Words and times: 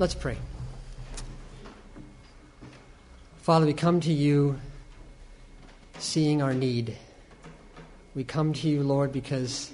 Let's 0.00 0.14
pray. 0.14 0.38
Father, 3.42 3.66
we 3.66 3.74
come 3.74 4.00
to 4.00 4.10
you 4.10 4.58
seeing 5.98 6.40
our 6.40 6.54
need. 6.54 6.96
We 8.14 8.24
come 8.24 8.54
to 8.54 8.66
you, 8.66 8.82
Lord, 8.82 9.12
because 9.12 9.70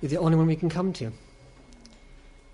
you're 0.00 0.08
the 0.08 0.18
only 0.18 0.36
one 0.36 0.46
we 0.46 0.54
can 0.54 0.68
come 0.68 0.92
to. 0.92 1.10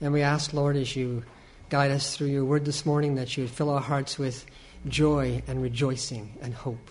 And 0.01 0.11
we 0.15 0.23
ask, 0.23 0.55
Lord, 0.55 0.75
as 0.75 0.97
you 0.97 1.23
guide 1.69 1.91
us 1.91 2.17
through 2.17 2.29
your 2.29 2.47
word 2.47 2.65
this 2.65 2.87
morning, 2.87 3.17
that 3.17 3.37
you 3.37 3.43
would 3.43 3.53
fill 3.53 3.69
our 3.69 3.83
hearts 3.83 4.19
with 4.19 4.47
joy 4.89 5.43
and 5.47 5.61
rejoicing 5.61 6.33
and 6.41 6.55
hope, 6.55 6.91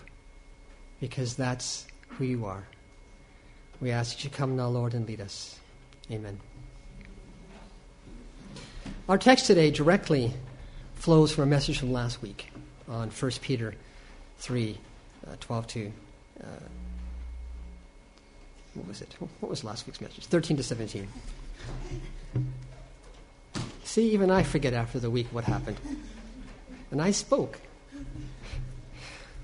because 1.00 1.34
that's 1.34 1.84
who 2.10 2.22
you 2.22 2.46
are. 2.46 2.64
We 3.80 3.90
ask 3.90 4.18
that 4.18 4.22
you 4.22 4.30
come 4.30 4.54
now, 4.54 4.68
Lord, 4.68 4.94
and 4.94 5.04
lead 5.08 5.20
us. 5.20 5.58
Amen. 6.12 6.38
Our 9.08 9.18
text 9.18 9.46
today 9.46 9.70
directly 9.70 10.32
flows 10.96 11.30
from 11.30 11.44
a 11.44 11.46
message 11.46 11.78
from 11.78 11.92
last 11.92 12.20
week 12.22 12.50
on 12.88 13.08
1 13.08 13.30
Peter 13.40 13.72
3 14.38 14.78
uh, 15.24 15.36
12 15.38 15.66
to. 15.68 15.92
Uh, 16.42 16.46
what 18.74 18.88
was 18.88 19.02
it? 19.02 19.14
What 19.38 19.48
was 19.48 19.62
last 19.62 19.86
week's 19.86 20.00
message? 20.00 20.26
13 20.26 20.56
to 20.56 20.62
17. 20.64 21.06
See, 23.84 24.10
even 24.10 24.28
I 24.28 24.42
forget 24.42 24.74
after 24.74 24.98
the 24.98 25.08
week 25.08 25.28
what 25.30 25.44
happened. 25.44 25.76
And 26.90 27.00
I 27.00 27.12
spoke. 27.12 27.60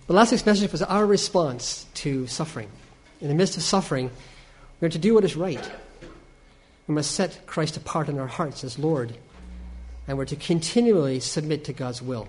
The 0.08 0.12
last 0.12 0.32
week's 0.32 0.44
message 0.44 0.72
was 0.72 0.82
our 0.82 1.06
response 1.06 1.86
to 1.94 2.26
suffering. 2.26 2.68
In 3.20 3.28
the 3.28 3.34
midst 3.34 3.56
of 3.56 3.62
suffering, 3.62 4.10
we 4.80 4.86
are 4.86 4.90
to 4.90 4.98
do 4.98 5.14
what 5.14 5.24
is 5.24 5.36
right. 5.36 5.70
We 6.88 6.96
must 6.96 7.12
set 7.12 7.46
Christ 7.46 7.76
apart 7.76 8.08
in 8.08 8.18
our 8.18 8.26
hearts 8.26 8.64
as 8.64 8.76
Lord, 8.76 9.16
and 10.06 10.18
we're 10.18 10.24
to 10.26 10.36
continually 10.36 11.20
submit 11.20 11.64
to 11.64 11.72
God's 11.72 12.02
will. 12.02 12.28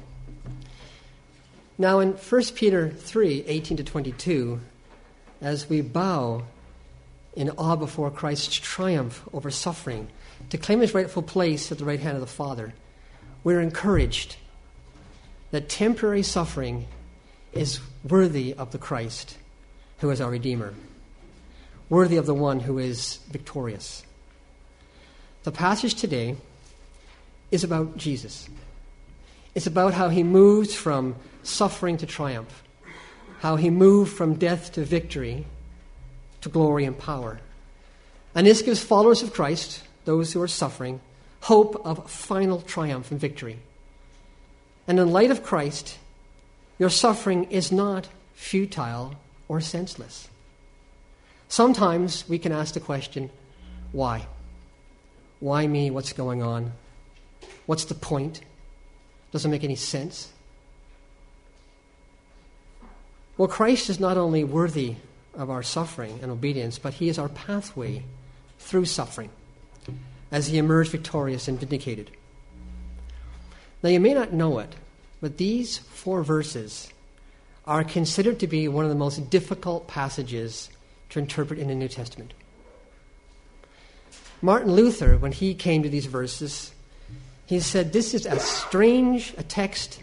Now, 1.78 2.00
in 2.00 2.14
1 2.14 2.44
Peter 2.56 2.90
3 2.90 3.46
18 3.48 3.78
to 3.78 3.84
22, 3.84 4.60
as 5.42 5.70
we 5.70 5.82
bow 5.82 6.44
in 7.36 7.50
awe 7.52 7.76
before 7.76 8.12
Christ's 8.12 8.56
triumph 8.56 9.28
over 9.34 9.50
suffering 9.50 10.08
to 10.50 10.58
claim 10.58 10.82
his 10.82 10.94
rightful 10.94 11.24
place 11.24 11.72
at 11.72 11.80
the 11.80 11.86
right 11.86 12.00
hand 12.00 12.16
of 12.16 12.22
the 12.22 12.28
Father, 12.28 12.74
we're 13.44 13.62
encouraged 13.62 14.36
that 15.52 15.68
temporary 15.68 16.24
suffering 16.24 16.88
is 17.52 17.80
worthy 18.08 18.54
of 18.54 18.72
the 18.72 18.78
Christ 18.78 19.38
who 20.00 20.10
is 20.10 20.22
our 20.22 20.32
Redeemer, 20.32 20.74
worthy 21.90 22.18
of 22.18 22.26
the 22.26 22.34
one 22.34 22.60
who 22.60 22.78
is 22.78 23.20
victorious. 23.30 24.04
The 25.44 25.52
passage 25.52 25.96
today 25.96 26.36
is 27.54 27.64
about 27.64 27.96
Jesus. 27.96 28.50
It's 29.54 29.68
about 29.68 29.94
how 29.94 30.10
he 30.10 30.24
moves 30.24 30.74
from 30.74 31.16
suffering 31.44 31.98
to 31.98 32.08
triumph, 32.08 32.64
how 33.42 33.58
he 33.58 33.70
moved 33.70 34.12
from 34.12 34.34
death 34.34 34.72
to 34.74 34.84
victory, 34.84 35.46
to 36.42 36.50
glory 36.50 36.84
and 36.86 36.98
power. 36.98 37.40
And 38.34 38.48
this 38.48 38.64
gives 38.64 38.84
followers 38.84 39.22
of 39.22 39.34
Christ, 39.34 39.84
those 40.06 40.34
who 40.34 40.42
are 40.42 40.48
suffering, 40.48 41.00
hope 41.42 41.80
of 41.86 42.10
final 42.10 42.60
triumph 42.60 43.12
and 43.12 43.20
victory. 43.20 43.60
And 44.88 44.98
in 44.98 45.12
light 45.12 45.30
of 45.30 45.44
Christ, 45.44 46.00
your 46.80 46.90
suffering 46.90 47.52
is 47.52 47.72
not 47.72 48.08
futile 48.34 49.14
or 49.48 49.62
senseless. 49.62 50.28
Sometimes 51.50 52.28
we 52.28 52.40
can 52.40 52.52
ask 52.52 52.74
the 52.74 52.80
question, 52.80 53.30
why? 53.92 54.26
Why 55.40 55.68
me? 55.68 55.92
What's 55.92 56.14
going 56.14 56.42
on? 56.42 56.72
What's 57.66 57.86
the 57.86 57.96
point? 57.96 58.42
Doesn't 59.32 59.52
make 59.52 59.64
any 59.64 59.76
sense. 59.76 60.32
Well, 63.38 63.48
Christ 63.48 63.90
is 63.90 64.00
not 64.00 64.18
only 64.18 64.44
worthy 64.44 64.96
of 65.34 65.50
our 65.50 65.64
suffering 65.64 66.20
and 66.22 66.32
obedience, 66.32 66.78
but 66.78 66.96
he 66.96 67.10
is 67.10 67.18
our 67.18 67.30
pathway 67.30 68.04
through 68.60 68.86
suffering 68.86 69.30
as 70.32 70.48
he 70.48 70.58
emerged 70.58 70.92
victorious 70.92 71.48
and 71.48 71.60
vindicated. 71.60 72.12
Now, 73.82 73.90
you 73.90 74.00
may 74.00 74.14
not 74.14 74.34
know 74.34 74.60
it, 74.60 74.76
but 75.20 75.38
these 75.38 75.78
four 75.78 76.24
verses 76.24 76.90
are 77.66 77.84
considered 77.84 78.40
to 78.40 78.48
be 78.48 78.68
one 78.68 78.86
of 78.86 78.90
the 78.90 78.96
most 78.96 79.30
difficult 79.30 79.88
passages 79.88 80.70
to 81.10 81.20
interpret 81.20 81.60
in 81.60 81.68
the 81.68 81.76
New 81.76 81.88
Testament. 81.88 82.34
Martin 84.42 84.74
Luther, 84.74 85.18
when 85.18 85.32
he 85.32 85.54
came 85.54 85.84
to 85.84 85.90
these 85.90 86.06
verses, 86.06 86.74
he 87.46 87.60
said, 87.60 87.94
This 87.94 88.14
is 88.14 88.26
as 88.26 88.44
strange 88.44 89.34
a 89.38 89.44
text 89.44 90.02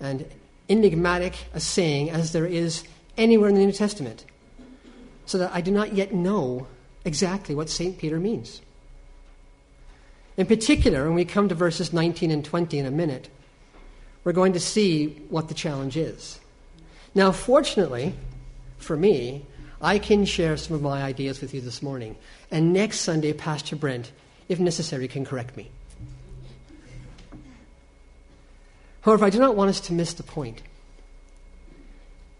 and 0.00 0.26
enigmatic 0.68 1.34
a 1.52 1.60
saying 1.60 2.10
as 2.10 2.32
there 2.32 2.46
is 2.46 2.84
anywhere 3.16 3.48
in 3.48 3.54
the 3.54 3.64
New 3.64 3.72
Testament, 3.72 4.24
so 5.26 5.38
that 5.38 5.54
I 5.54 5.60
do 5.60 5.70
not 5.70 5.94
yet 5.94 6.12
know 6.12 6.66
exactly 7.04 7.54
what 7.54 7.68
St. 7.68 7.98
Peter 7.98 8.18
means. 8.18 8.60
In 10.36 10.46
particular, 10.46 11.04
when 11.04 11.14
we 11.14 11.24
come 11.24 11.48
to 11.48 11.54
verses 11.54 11.92
19 11.92 12.30
and 12.30 12.44
20 12.44 12.78
in 12.78 12.86
a 12.86 12.90
minute, 12.90 13.28
we're 14.24 14.32
going 14.32 14.54
to 14.54 14.60
see 14.60 15.22
what 15.28 15.48
the 15.48 15.54
challenge 15.54 15.96
is. 15.96 16.40
Now, 17.14 17.30
fortunately 17.30 18.14
for 18.78 18.96
me, 18.96 19.44
I 19.80 19.98
can 19.98 20.24
share 20.24 20.56
some 20.56 20.74
of 20.74 20.82
my 20.82 21.02
ideas 21.02 21.40
with 21.40 21.54
you 21.54 21.60
this 21.60 21.82
morning. 21.82 22.16
And 22.50 22.72
next 22.72 23.00
Sunday, 23.00 23.32
Pastor 23.32 23.76
Brent, 23.76 24.12
if 24.48 24.58
necessary, 24.58 25.08
can 25.08 25.24
correct 25.24 25.56
me. 25.56 25.70
However, 29.04 29.26
I 29.26 29.30
do 29.30 29.38
not 29.38 29.54
want 29.54 29.68
us 29.68 29.80
to 29.80 29.92
miss 29.92 30.14
the 30.14 30.22
point. 30.22 30.62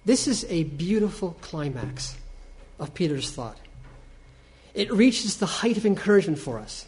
This 0.06 0.26
is 0.26 0.46
a 0.48 0.64
beautiful 0.64 1.36
climax 1.42 2.16
of 2.78 2.94
Peter's 2.94 3.30
thought. 3.30 3.58
It 4.72 4.90
reaches 4.90 5.36
the 5.36 5.46
height 5.46 5.76
of 5.76 5.84
encouragement 5.84 6.38
for 6.38 6.58
us. 6.58 6.86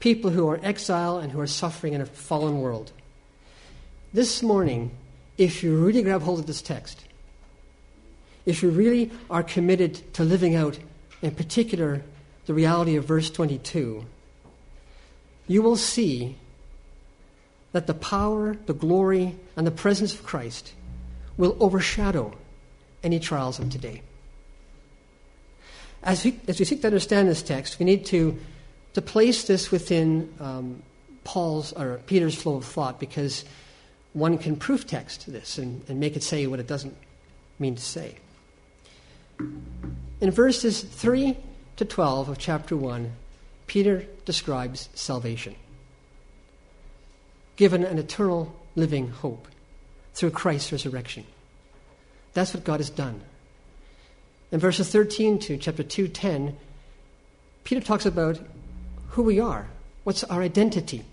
People 0.00 0.30
who 0.30 0.48
are 0.48 0.60
exile 0.62 1.16
and 1.16 1.32
who 1.32 1.40
are 1.40 1.46
suffering 1.46 1.94
in 1.94 2.02
a 2.02 2.06
fallen 2.06 2.60
world. 2.60 2.92
This 4.12 4.42
morning, 4.42 4.90
if 5.38 5.62
you 5.62 5.74
really 5.74 6.02
grab 6.02 6.20
hold 6.20 6.38
of 6.38 6.46
this 6.46 6.60
text, 6.60 7.04
if 8.44 8.62
you 8.62 8.68
really 8.68 9.10
are 9.30 9.42
committed 9.42 10.12
to 10.12 10.24
living 10.24 10.54
out, 10.54 10.78
in 11.22 11.30
particular, 11.34 12.02
the 12.44 12.54
reality 12.54 12.96
of 12.96 13.06
verse 13.06 13.30
22, 13.30 14.04
you 15.48 15.62
will 15.62 15.76
see 15.76 16.36
that 17.76 17.86
the 17.86 17.92
power, 17.92 18.56
the 18.64 18.72
glory, 18.72 19.36
and 19.54 19.66
the 19.66 19.70
presence 19.70 20.14
of 20.14 20.24
Christ 20.24 20.72
will 21.36 21.54
overshadow 21.60 22.32
any 23.04 23.20
trials 23.20 23.58
of 23.58 23.68
today. 23.68 24.00
As 26.02 26.24
we, 26.24 26.40
as 26.48 26.58
we 26.58 26.64
seek 26.64 26.80
to 26.80 26.86
understand 26.86 27.28
this 27.28 27.42
text, 27.42 27.78
we 27.78 27.84
need 27.84 28.06
to, 28.06 28.38
to 28.94 29.02
place 29.02 29.44
this 29.44 29.70
within 29.70 30.32
um, 30.40 30.82
Paul's 31.22 31.74
or 31.74 32.00
Peter's 32.06 32.34
flow 32.34 32.56
of 32.56 32.64
thought 32.64 32.98
because 32.98 33.44
one 34.14 34.38
can 34.38 34.56
proof 34.56 34.86
text 34.86 35.30
this 35.30 35.58
and, 35.58 35.82
and 35.86 36.00
make 36.00 36.16
it 36.16 36.22
say 36.22 36.46
what 36.46 36.60
it 36.60 36.66
doesn't 36.66 36.96
mean 37.58 37.74
to 37.74 37.82
say. 37.82 38.16
In 39.38 40.30
verses 40.30 40.80
3 40.80 41.36
to 41.76 41.84
12 41.84 42.30
of 42.30 42.38
chapter 42.38 42.74
1, 42.74 43.12
Peter 43.66 44.06
describes 44.24 44.88
salvation 44.94 45.56
given 47.56 47.84
an 47.84 47.98
eternal 47.98 48.54
living 48.74 49.08
hope 49.08 49.48
through 50.14 50.30
Christ's 50.30 50.72
resurrection. 50.72 51.24
That's 52.34 52.54
what 52.54 52.64
God 52.64 52.80
has 52.80 52.90
done. 52.90 53.20
In 54.52 54.60
verses 54.60 54.88
13 54.90 55.38
to 55.40 55.56
chapter 55.56 55.82
2:10, 55.82 56.56
Peter 57.64 57.80
talks 57.80 58.06
about 58.06 58.38
who 59.10 59.22
we 59.22 59.40
are. 59.40 59.68
What's 60.04 60.22
our 60.24 60.42
identity? 60.42 61.04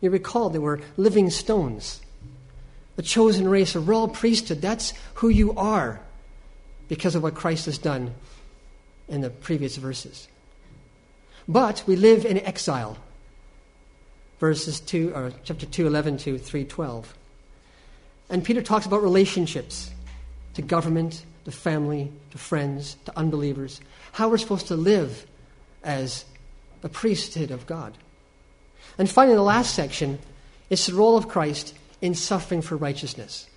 You 0.00 0.10
recall 0.10 0.50
that 0.50 0.60
we're 0.60 0.80
living 0.96 1.30
stones, 1.30 2.00
a 2.96 3.02
chosen 3.02 3.48
race, 3.48 3.74
a 3.74 3.80
royal 3.80 4.08
priesthood. 4.08 4.60
That's 4.60 4.92
who 5.14 5.28
you 5.28 5.54
are 5.54 6.00
because 6.88 7.14
of 7.14 7.22
what 7.22 7.34
Christ 7.34 7.66
has 7.66 7.78
done 7.78 8.14
in 9.08 9.22
the 9.22 9.30
previous 9.30 9.76
verses. 9.76 10.28
But 11.48 11.82
we 11.86 11.96
live 11.96 12.26
in 12.26 12.38
exile 12.38 12.98
verses 14.38 14.80
2 14.80 15.12
or 15.14 15.32
chapter 15.44 15.66
2 15.66 15.86
11 15.86 16.18
to 16.18 16.38
312 16.38 17.14
and 18.30 18.44
peter 18.44 18.62
talks 18.62 18.86
about 18.86 19.02
relationships 19.02 19.90
to 20.54 20.62
government 20.62 21.24
to 21.44 21.50
family 21.50 22.12
to 22.30 22.38
friends 22.38 22.96
to 23.04 23.18
unbelievers 23.18 23.80
how 24.12 24.28
we're 24.28 24.38
supposed 24.38 24.68
to 24.68 24.76
live 24.76 25.26
as 25.82 26.24
the 26.80 26.88
priesthood 26.88 27.50
of 27.50 27.66
god. 27.66 27.96
And 28.98 29.08
finally 29.08 29.36
the 29.36 29.42
last 29.42 29.74
section 29.74 30.18
is 30.70 30.86
the 30.86 30.94
role 30.94 31.16
of 31.16 31.28
christ 31.28 31.74
in 32.00 32.14
suffering 32.14 32.62
for 32.62 32.76
righteousness. 32.76 33.48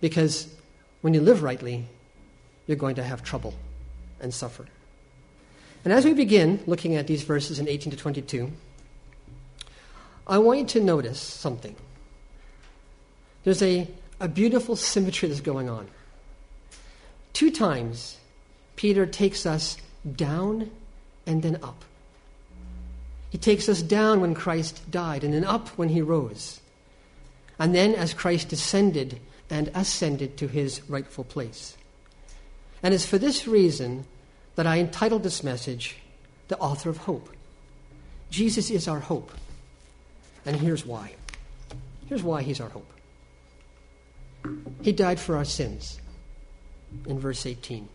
Because 0.00 0.54
when 1.00 1.14
you 1.14 1.20
live 1.20 1.42
rightly 1.42 1.86
you're 2.66 2.76
going 2.76 2.96
to 2.96 3.02
have 3.02 3.22
trouble 3.22 3.54
and 4.20 4.32
suffer. 4.32 4.66
And 5.84 5.92
as 5.92 6.04
we 6.04 6.14
begin 6.14 6.62
looking 6.66 6.94
at 6.94 7.08
these 7.08 7.22
verses 7.22 7.58
in 7.58 7.68
18 7.68 7.90
to 7.90 7.96
22 7.96 8.52
I 10.26 10.38
want 10.38 10.58
you 10.60 10.66
to 10.66 10.80
notice 10.80 11.20
something. 11.20 11.74
There's 13.44 13.62
a, 13.62 13.88
a 14.20 14.28
beautiful 14.28 14.76
symmetry 14.76 15.28
that's 15.28 15.40
going 15.40 15.68
on. 15.68 15.88
Two 17.32 17.50
times, 17.50 18.18
Peter 18.76 19.06
takes 19.06 19.46
us 19.46 19.76
down 20.16 20.70
and 21.26 21.42
then 21.42 21.58
up. 21.62 21.84
He 23.30 23.38
takes 23.38 23.68
us 23.68 23.82
down 23.82 24.20
when 24.20 24.34
Christ 24.34 24.90
died 24.90 25.24
and 25.24 25.32
then 25.32 25.44
up 25.44 25.68
when 25.70 25.88
he 25.88 26.02
rose. 26.02 26.60
And 27.58 27.74
then 27.74 27.94
as 27.94 28.12
Christ 28.12 28.48
descended 28.48 29.20
and 29.48 29.70
ascended 29.74 30.36
to 30.38 30.48
his 30.48 30.82
rightful 30.88 31.24
place. 31.24 31.76
And 32.82 32.92
it's 32.92 33.06
for 33.06 33.18
this 33.18 33.46
reason 33.46 34.04
that 34.56 34.66
I 34.66 34.78
entitled 34.78 35.22
this 35.22 35.42
message, 35.42 35.96
The 36.48 36.58
Author 36.58 36.90
of 36.90 36.98
Hope. 36.98 37.30
Jesus 38.30 38.70
is 38.70 38.88
our 38.88 39.00
hope. 39.00 39.32
And 40.44 40.56
here's 40.56 40.84
why. 40.84 41.14
Here's 42.06 42.22
why 42.22 42.42
he's 42.42 42.60
our 42.60 42.68
hope. 42.68 42.90
He 44.82 44.92
died 44.92 45.20
for 45.20 45.36
our 45.36 45.44
sins 45.44 46.00
in 47.06 47.18
verse 47.18 47.46
18. 47.46 47.88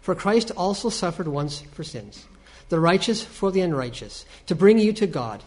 For 0.00 0.14
Christ 0.14 0.50
also 0.56 0.88
suffered 0.88 1.28
once 1.28 1.60
for 1.72 1.84
sins, 1.84 2.24
the 2.68 2.80
righteous 2.80 3.22
for 3.22 3.50
the 3.50 3.60
unrighteous, 3.60 4.24
to 4.46 4.54
bring 4.54 4.78
you 4.78 4.92
to 4.94 5.06
God. 5.06 5.42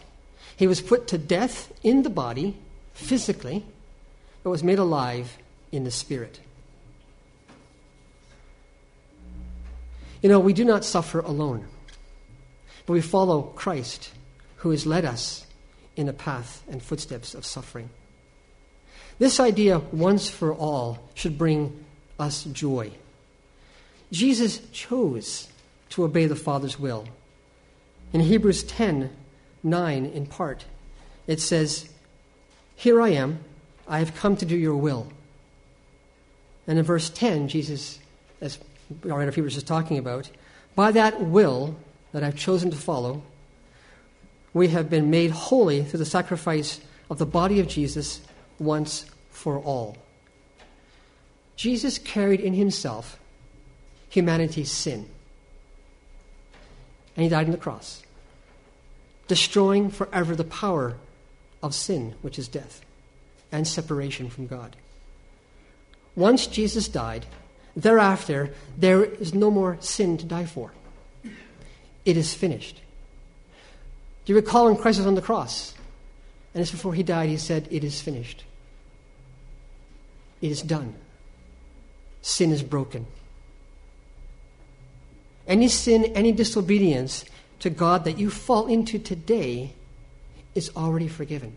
He 0.56 0.66
was 0.66 0.80
put 0.80 1.08
to 1.08 1.18
death 1.18 1.72
in 1.82 2.02
the 2.02 2.10
body, 2.10 2.56
physically, 2.92 3.64
but 4.42 4.50
was 4.50 4.62
made 4.62 4.78
alive 4.78 5.38
in 5.72 5.84
the 5.84 5.90
spirit. 5.90 6.38
You 10.22 10.28
know, 10.28 10.40
we 10.40 10.52
do 10.52 10.64
not 10.64 10.84
suffer 10.84 11.20
alone, 11.20 11.66
but 12.86 12.92
we 12.92 13.00
follow 13.00 13.42
Christ, 13.42 14.12
who 14.58 14.70
has 14.70 14.86
led 14.86 15.04
us 15.04 15.44
in 15.96 16.06
the 16.06 16.12
path 16.12 16.62
and 16.68 16.82
footsteps 16.82 17.34
of 17.34 17.44
suffering. 17.44 17.90
This 19.18 19.38
idea, 19.38 19.78
once 19.78 20.28
for 20.28 20.52
all, 20.52 20.98
should 21.14 21.38
bring 21.38 21.84
us 22.18 22.44
joy. 22.44 22.90
Jesus 24.10 24.58
chose 24.72 25.48
to 25.90 26.04
obey 26.04 26.26
the 26.26 26.36
Father's 26.36 26.78
will. 26.78 27.06
In 28.12 28.20
Hebrews 28.20 28.64
10 28.64 29.10
9, 29.62 30.04
in 30.04 30.26
part, 30.26 30.66
it 31.26 31.40
says, 31.40 31.88
Here 32.76 33.00
I 33.00 33.10
am, 33.10 33.38
I 33.88 33.98
have 33.98 34.14
come 34.14 34.36
to 34.36 34.44
do 34.44 34.56
your 34.56 34.76
will. 34.76 35.10
And 36.66 36.78
in 36.78 36.84
verse 36.84 37.08
10, 37.08 37.48
Jesus, 37.48 37.98
as 38.42 38.58
our 39.04 39.18
writer 39.18 39.28
of 39.30 39.34
Hebrews 39.34 39.56
is 39.56 39.62
talking 39.62 39.96
about, 39.96 40.28
by 40.74 40.92
that 40.92 41.20
will 41.20 41.76
that 42.12 42.22
I've 42.22 42.36
chosen 42.36 42.70
to 42.70 42.76
follow, 42.76 43.22
we 44.54 44.68
have 44.68 44.88
been 44.88 45.10
made 45.10 45.32
holy 45.32 45.82
through 45.82 45.98
the 45.98 46.06
sacrifice 46.06 46.80
of 47.10 47.18
the 47.18 47.26
body 47.26 47.60
of 47.60 47.68
Jesus 47.68 48.20
once 48.58 49.04
for 49.30 49.58
all. 49.58 49.98
Jesus 51.56 51.98
carried 51.98 52.40
in 52.40 52.54
himself 52.54 53.18
humanity's 54.08 54.70
sin. 54.70 55.08
And 57.16 57.24
he 57.24 57.28
died 57.28 57.46
on 57.46 57.52
the 57.52 57.58
cross, 57.58 58.02
destroying 59.28 59.90
forever 59.90 60.34
the 60.34 60.44
power 60.44 60.96
of 61.62 61.74
sin, 61.74 62.14
which 62.22 62.38
is 62.38 62.48
death, 62.48 62.80
and 63.52 63.66
separation 63.66 64.30
from 64.30 64.46
God. 64.46 64.76
Once 66.16 66.46
Jesus 66.46 66.86
died, 66.88 67.26
thereafter, 67.76 68.54
there 68.76 69.04
is 69.04 69.34
no 69.34 69.50
more 69.50 69.76
sin 69.80 70.16
to 70.18 70.24
die 70.24 70.44
for. 70.44 70.72
It 72.04 72.16
is 72.16 72.34
finished. 72.34 72.80
Do 74.24 74.32
you 74.32 74.36
recall 74.36 74.66
when 74.66 74.76
Christ 74.76 74.98
was 74.98 75.06
on 75.06 75.14
the 75.14 75.22
cross? 75.22 75.74
And 76.54 76.62
just 76.62 76.72
before 76.72 76.94
he 76.94 77.02
died, 77.02 77.28
he 77.28 77.36
said, 77.36 77.68
It 77.70 77.84
is 77.84 78.00
finished. 78.00 78.44
It 80.40 80.50
is 80.50 80.62
done. 80.62 80.94
Sin 82.22 82.52
is 82.52 82.62
broken. 82.62 83.06
Any 85.46 85.68
sin, 85.68 86.04
any 86.14 86.32
disobedience 86.32 87.24
to 87.60 87.70
God 87.70 88.04
that 88.04 88.18
you 88.18 88.30
fall 88.30 88.66
into 88.66 88.98
today 88.98 89.72
is 90.54 90.70
already 90.76 91.08
forgiven. 91.08 91.56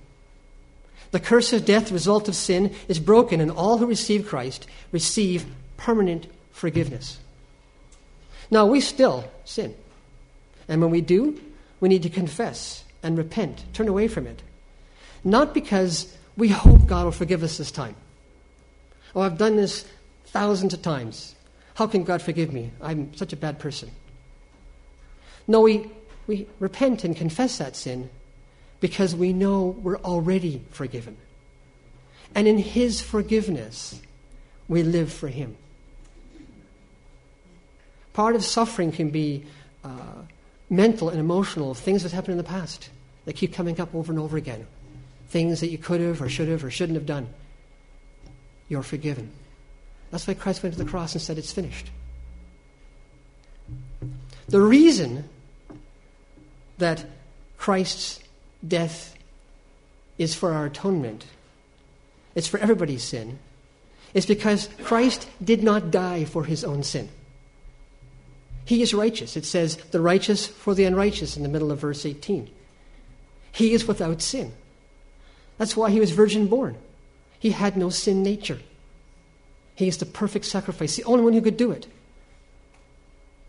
The 1.11 1.19
curse 1.21 1.53
of 1.53 1.63
death, 1.63 1.91
result 1.91 2.27
of 2.27 2.35
sin, 2.35 2.75
is 2.89 2.99
broken, 2.99 3.39
and 3.39 3.51
all 3.51 3.77
who 3.77 3.85
receive 3.85 4.27
Christ 4.27 4.67
receive 4.91 5.45
permanent 5.77 6.27
forgiveness. 6.51 7.19
Now, 8.51 8.65
we 8.65 8.81
still 8.81 9.29
sin. 9.45 9.73
And 10.67 10.81
when 10.81 10.91
we 10.91 11.01
do, 11.01 11.39
we 11.79 11.89
need 11.89 12.03
to 12.03 12.09
confess 12.09 12.83
and 13.03 13.18
repent, 13.18 13.63
turn 13.74 13.88
away 13.88 14.07
from 14.07 14.27
it. 14.27 14.41
Not 15.24 15.53
because 15.53 16.15
we 16.35 16.50
hope 16.50 16.85
God 16.88 17.06
will 17.06 17.12
forgive 17.12 17.44
us 17.44 17.57
this 17.57 17.71
time. 17.71 17.95
Oh, 19.15 19.21
I've 19.21 19.38
done 19.38 19.56
this 19.56 19.88
thousands 20.25 20.74
of 20.74 20.81
times. 20.81 21.35
How 21.75 21.88
can 21.88 22.03
God 22.03 22.21
forgive 22.21 22.51
me? 22.51 22.71
I'm 22.81 23.13
such 23.15 23.33
a 23.33 23.38
bad 23.38 23.59
person. 23.59 23.91
No, 25.47 25.62
we, 25.62 25.89
we 26.27 26.47
repent 26.59 27.03
and 27.03 27.15
confess 27.15 27.57
that 27.59 27.75
sin 27.75 28.09
because 28.80 29.15
we 29.15 29.33
know 29.33 29.75
we're 29.81 30.00
already 30.00 30.63
forgiven. 30.71 31.18
And 32.35 32.47
in 32.47 32.57
His 32.57 33.01
forgiveness, 33.01 34.00
we 34.68 34.83
live 34.83 35.12
for 35.12 35.27
Him. 35.27 35.56
Part 38.13 38.35
of 38.35 38.44
suffering 38.44 38.91
can 38.91 39.09
be 39.09 39.45
uh, 39.83 40.23
mental 40.69 41.09
and 41.09 41.19
emotional, 41.19 41.73
things 41.73 42.03
that 42.03 42.11
happened 42.11 42.33
in 42.33 42.37
the 42.37 42.43
past 42.43 42.89
that 43.25 43.33
keep 43.33 43.53
coming 43.53 43.79
up 43.79 43.93
over 43.93 44.11
and 44.11 44.19
over 44.19 44.37
again. 44.37 44.67
Things 45.29 45.59
that 45.59 45.69
you 45.69 45.77
could 45.77 46.01
have 46.01 46.21
or 46.21 46.29
should 46.29 46.47
have 46.47 46.63
or 46.63 46.71
shouldn't 46.71 46.97
have 46.97 47.05
done. 47.05 47.27
You're 48.69 48.83
forgiven. 48.83 49.31
That's 50.11 50.27
why 50.27 50.33
Christ 50.33 50.63
went 50.63 50.75
to 50.75 50.83
the 50.83 50.89
cross 50.89 51.13
and 51.13 51.21
said, 51.21 51.37
It's 51.37 51.51
finished. 51.51 51.91
The 54.47 54.61
reason 54.61 55.27
that 56.77 57.05
Christ's 57.57 58.21
death 58.65 59.17
is 60.17 60.33
for 60.33 60.53
our 60.53 60.65
atonement, 60.65 61.25
it's 62.35 62.47
for 62.47 62.59
everybody's 62.59 63.03
sin, 63.03 63.39
is 64.13 64.25
because 64.25 64.69
Christ 64.83 65.27
did 65.43 65.63
not 65.63 65.91
die 65.91 66.23
for 66.23 66.45
his 66.45 66.63
own 66.63 66.83
sin. 66.83 67.09
He 68.67 68.81
is 68.81 68.93
righteous. 68.93 69.37
It 69.37 69.45
says, 69.45 69.77
the 69.77 70.01
righteous 70.01 70.45
for 70.45 70.75
the 70.75 70.83
unrighteous 70.83 71.37
in 71.37 71.43
the 71.43 71.47
middle 71.47 71.71
of 71.71 71.79
verse 71.79 72.05
18. 72.05 72.49
He 73.53 73.73
is 73.73 73.87
without 73.87 74.21
sin. 74.21 74.51
That's 75.57 75.77
why 75.77 75.89
he 75.89 76.01
was 76.01 76.11
virgin 76.11 76.47
born. 76.47 76.77
He 77.39 77.51
had 77.51 77.77
no 77.77 77.89
sin 77.89 78.23
nature. 78.23 78.59
He 79.73 79.87
is 79.87 79.95
the 79.95 80.06
perfect 80.06 80.44
sacrifice, 80.44 80.97
the 80.97 81.06
only 81.06 81.23
one 81.23 81.31
who 81.31 81.42
could 81.42 81.56
do 81.56 81.71
it. 81.71 81.87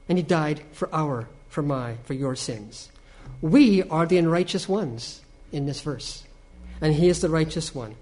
And 0.09 0.19
he 0.19 0.23
died 0.23 0.63
for 0.71 0.89
our, 0.95 1.29
for 1.49 1.63
my, 1.63 1.97
for 2.05 2.15
your 2.15 2.37
sins. 2.37 2.89
We 3.41 3.83
are 3.83 4.07
the 4.07 4.19
unrighteous 4.19 4.69
ones 4.69 5.21
in 5.51 5.67
this 5.67 5.81
verse. 5.81 6.23
And 6.81 6.95
he 6.95 7.09
is 7.09 7.23
the 7.23 7.29
righteous 7.29 7.75
one. 7.75 7.97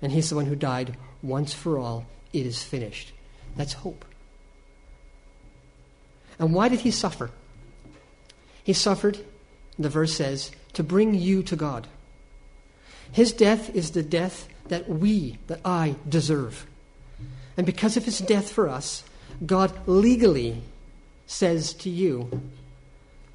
And 0.00 0.12
he's 0.12 0.30
the 0.30 0.36
one 0.36 0.46
who 0.46 0.54
died 0.54 0.96
once 1.20 1.52
for 1.52 1.80
all. 1.80 2.06
It 2.32 2.46
is 2.46 2.62
finished. 2.62 3.12
That's 3.56 3.72
hope. 3.72 4.04
And 6.40 6.54
why 6.54 6.68
did 6.68 6.80
he 6.80 6.90
suffer? 6.90 7.30
He 8.64 8.72
suffered, 8.72 9.18
the 9.78 9.90
verse 9.90 10.16
says, 10.16 10.50
to 10.72 10.82
bring 10.82 11.14
you 11.14 11.42
to 11.44 11.54
God. 11.54 11.86
His 13.12 13.32
death 13.32 13.74
is 13.74 13.90
the 13.90 14.02
death 14.02 14.48
that 14.68 14.88
we, 14.88 15.38
that 15.48 15.60
I, 15.64 15.96
deserve. 16.08 16.66
And 17.56 17.66
because 17.66 17.96
of 17.96 18.04
his 18.04 18.18
death 18.18 18.50
for 18.50 18.68
us, 18.68 19.04
God 19.44 19.86
legally 19.86 20.62
says 21.26 21.74
to 21.74 21.90
you 21.90 22.42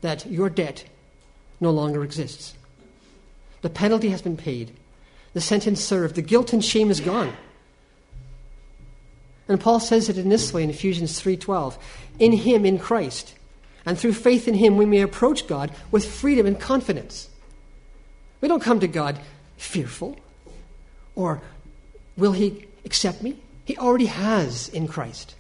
that 0.02 0.26
your 0.26 0.50
debt 0.50 0.86
no 1.60 1.72
longer 1.72 2.04
exists. 2.04 2.56
The 3.62 3.70
penalty 3.70 4.10
has 4.10 4.22
been 4.22 4.38
paid, 4.38 4.72
the 5.34 5.42
sentence 5.42 5.84
served, 5.84 6.16
the 6.16 6.22
guilt 6.22 6.54
and 6.54 6.64
shame 6.64 6.90
is 6.90 7.00
gone. 7.00 7.34
And 9.48 9.60
Paul 9.60 9.80
says 9.80 10.10
it 10.10 10.18
in 10.18 10.30
this 10.30 10.54
way 10.54 10.64
in 10.64 10.70
Ephesians 10.70 11.20
3:12, 11.20 11.78
in 12.20 12.32
him 12.32 12.66
in 12.66 12.80
Christ, 12.80 13.34
and 13.86 13.98
through 13.98 14.14
faith 14.14 14.48
in 14.48 14.56
him 14.56 14.78
we 14.78 14.86
may 14.86 15.02
approach 15.02 15.48
God 15.48 15.72
with 15.92 16.06
freedom 16.06 16.46
and 16.46 16.60
confidence. 16.60 17.30
We 18.42 18.48
don't 18.48 18.64
come 18.64 18.80
to 18.80 18.88
God 18.88 19.20
fearful 19.58 20.18
or 21.16 21.42
will 22.18 22.34
he 22.34 22.68
accept 22.84 23.22
me? 23.24 23.38
He 23.64 23.78
already 23.78 24.06
has 24.06 24.70
in 24.70 24.88
Christ. 24.88 25.36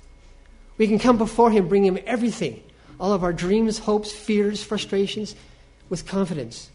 We 0.78 0.88
can 0.88 1.00
come 1.00 1.18
before 1.18 1.52
him, 1.52 1.68
bring 1.68 1.86
him 1.86 2.00
everything, 2.06 2.64
all 3.00 3.14
of 3.14 3.24
our 3.24 3.34
dreams, 3.34 3.80
hopes, 3.80 4.12
fears, 4.12 4.64
frustrations, 4.64 5.36
with 5.90 6.08
confidence 6.08 6.70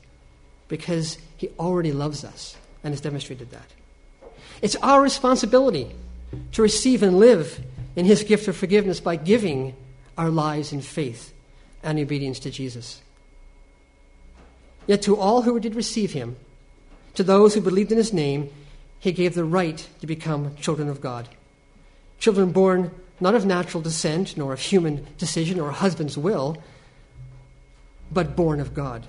because 0.69 1.19
he 1.37 1.49
already 1.59 1.93
loves 1.93 2.25
us 2.25 2.57
and 2.85 2.93
has 2.93 3.01
demonstrated 3.01 3.51
that. 3.51 3.67
It's 4.63 4.77
our 4.77 5.03
responsibility 5.03 5.91
to 6.53 6.63
receive 6.63 7.03
and 7.03 7.19
live 7.19 7.61
in 7.97 8.05
his 8.05 8.23
gift 8.23 8.49
of 8.49 8.57
forgiveness 8.57 9.01
by 9.01 9.17
giving 9.17 9.75
our 10.17 10.31
lives 10.31 10.73
in 10.73 10.81
faith 10.81 11.33
and 11.83 11.99
obedience 11.99 12.39
to 12.41 12.51
Jesus. 12.51 13.03
Yet 14.87 15.03
to 15.03 15.17
all 15.17 15.43
who 15.43 15.59
did 15.61 15.75
receive 15.75 16.13
him, 16.13 16.37
to 17.15 17.23
those 17.23 17.55
who 17.55 17.61
believed 17.61 17.93
in 17.93 17.99
his 17.99 18.13
name, 18.13 18.51
he 18.99 19.13
gave 19.13 19.35
the 19.35 19.45
right 19.45 19.87
to 20.01 20.07
become 20.07 20.57
children 20.57 20.89
of 20.89 21.01
God. 21.01 21.29
Children 22.19 22.53
born 22.53 22.91
not 23.21 23.35
of 23.35 23.45
natural 23.45 23.83
descent, 23.83 24.37
nor 24.37 24.53
of 24.53 24.61
human 24.61 25.07
decision 25.19 25.61
or 25.61 25.69
a 25.69 25.75
husband's 25.75 26.17
will, 26.17 26.57
but 28.11 28.35
born 28.35 28.61
of 28.61 28.75
God. 28.75 29.07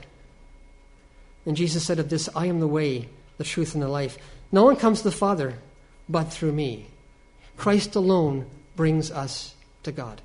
And 1.45 1.55
Jesus 1.55 1.85
said 1.85 1.97
of 1.97 2.09
this, 2.09 2.29
I 2.35 2.47
am 2.47 2.59
the 2.59 2.67
way, 2.67 3.09
the 3.37 3.43
truth, 3.43 3.73
and 3.73 3.81
the 3.81 3.87
life. 3.87 4.17
No 4.51 4.63
one 4.63 4.75
comes 4.75 4.99
to 4.99 5.05
the 5.05 5.15
Father 5.15 5.55
but 6.09 6.25
through 6.25 6.51
me. 6.51 6.87
Christ 7.61 7.93
alone 7.93 8.47
brings 8.75 9.11
us 9.11 9.53
to 9.83 9.91
God. 9.91 10.19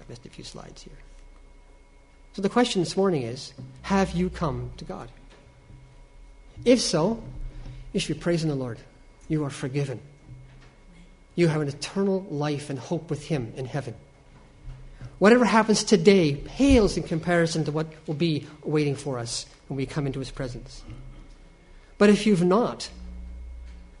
missed 0.08 0.24
a 0.24 0.30
few 0.30 0.42
slides 0.42 0.84
here. 0.84 0.96
So 2.32 2.40
the 2.40 2.48
question 2.48 2.80
this 2.80 2.96
morning 2.96 3.24
is 3.24 3.52
Have 3.82 4.12
you 4.12 4.30
come 4.30 4.70
to 4.78 4.86
God? 4.86 5.10
If 6.64 6.80
so, 6.80 7.22
you 7.92 8.00
should 8.00 8.16
be 8.16 8.22
praising 8.22 8.48
the 8.48 8.54
Lord. 8.56 8.78
You 9.28 9.44
are 9.44 9.50
forgiven. 9.50 10.00
You 11.34 11.48
have 11.48 11.60
an 11.60 11.68
eternal 11.68 12.26
life 12.30 12.70
and 12.70 12.78
hope 12.78 13.10
with 13.10 13.26
Him 13.26 13.52
in 13.54 13.66
heaven. 13.66 13.94
Whatever 15.18 15.44
happens 15.44 15.84
today 15.84 16.36
pales 16.36 16.96
in 16.96 17.02
comparison 17.02 17.66
to 17.66 17.70
what 17.70 17.88
will 18.06 18.14
be 18.14 18.46
waiting 18.64 18.96
for 18.96 19.18
us 19.18 19.44
when 19.66 19.76
we 19.76 19.84
come 19.84 20.06
into 20.06 20.20
His 20.20 20.30
presence. 20.30 20.82
But 21.98 22.08
if 22.08 22.26
you've 22.26 22.42
not, 22.42 22.88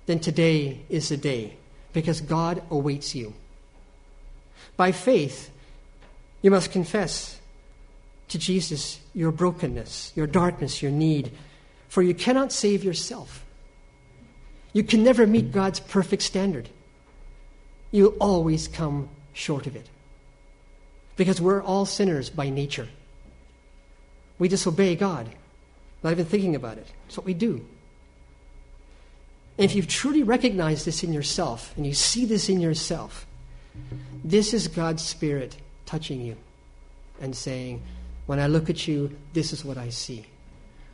then 0.08 0.18
today 0.18 0.80
is 0.88 1.10
the 1.10 1.18
day 1.18 1.54
because 1.92 2.22
God 2.22 2.62
awaits 2.70 3.14
you. 3.14 3.34
By 4.74 4.90
faith, 4.90 5.50
you 6.40 6.50
must 6.50 6.72
confess 6.72 7.38
to 8.28 8.38
Jesus 8.38 9.00
your 9.12 9.30
brokenness, 9.30 10.12
your 10.16 10.26
darkness, 10.26 10.80
your 10.80 10.90
need, 10.90 11.30
for 11.90 12.00
you 12.00 12.14
cannot 12.14 12.52
save 12.52 12.84
yourself. 12.84 13.44
You 14.72 14.82
can 14.82 15.04
never 15.04 15.26
meet 15.26 15.52
God's 15.52 15.80
perfect 15.80 16.22
standard. 16.22 16.70
You'll 17.90 18.16
always 18.18 18.66
come 18.66 19.10
short 19.34 19.66
of 19.66 19.76
it. 19.76 19.90
Because 21.16 21.38
we're 21.38 21.62
all 21.62 21.84
sinners 21.84 22.30
by 22.30 22.48
nature. 22.48 22.88
We 24.38 24.48
disobey 24.48 24.96
God, 24.96 25.28
not 26.02 26.12
even 26.12 26.24
thinking 26.24 26.54
about 26.54 26.78
it. 26.78 26.86
It's 27.08 27.18
what 27.18 27.26
we 27.26 27.34
do. 27.34 27.66
And 29.58 29.64
if 29.64 29.74
you've 29.74 29.88
truly 29.88 30.22
recognized 30.22 30.86
this 30.86 31.02
in 31.02 31.12
yourself, 31.12 31.74
and 31.76 31.84
you 31.84 31.92
see 31.92 32.24
this 32.24 32.48
in 32.48 32.60
yourself, 32.60 33.26
this 34.22 34.54
is 34.54 34.68
God's 34.68 35.02
Spirit 35.02 35.56
touching 35.84 36.20
you 36.20 36.36
and 37.20 37.34
saying, 37.34 37.82
When 38.26 38.38
I 38.38 38.46
look 38.46 38.70
at 38.70 38.86
you, 38.86 39.16
this 39.32 39.52
is 39.52 39.64
what 39.64 39.76
I 39.76 39.88
see. 39.88 40.26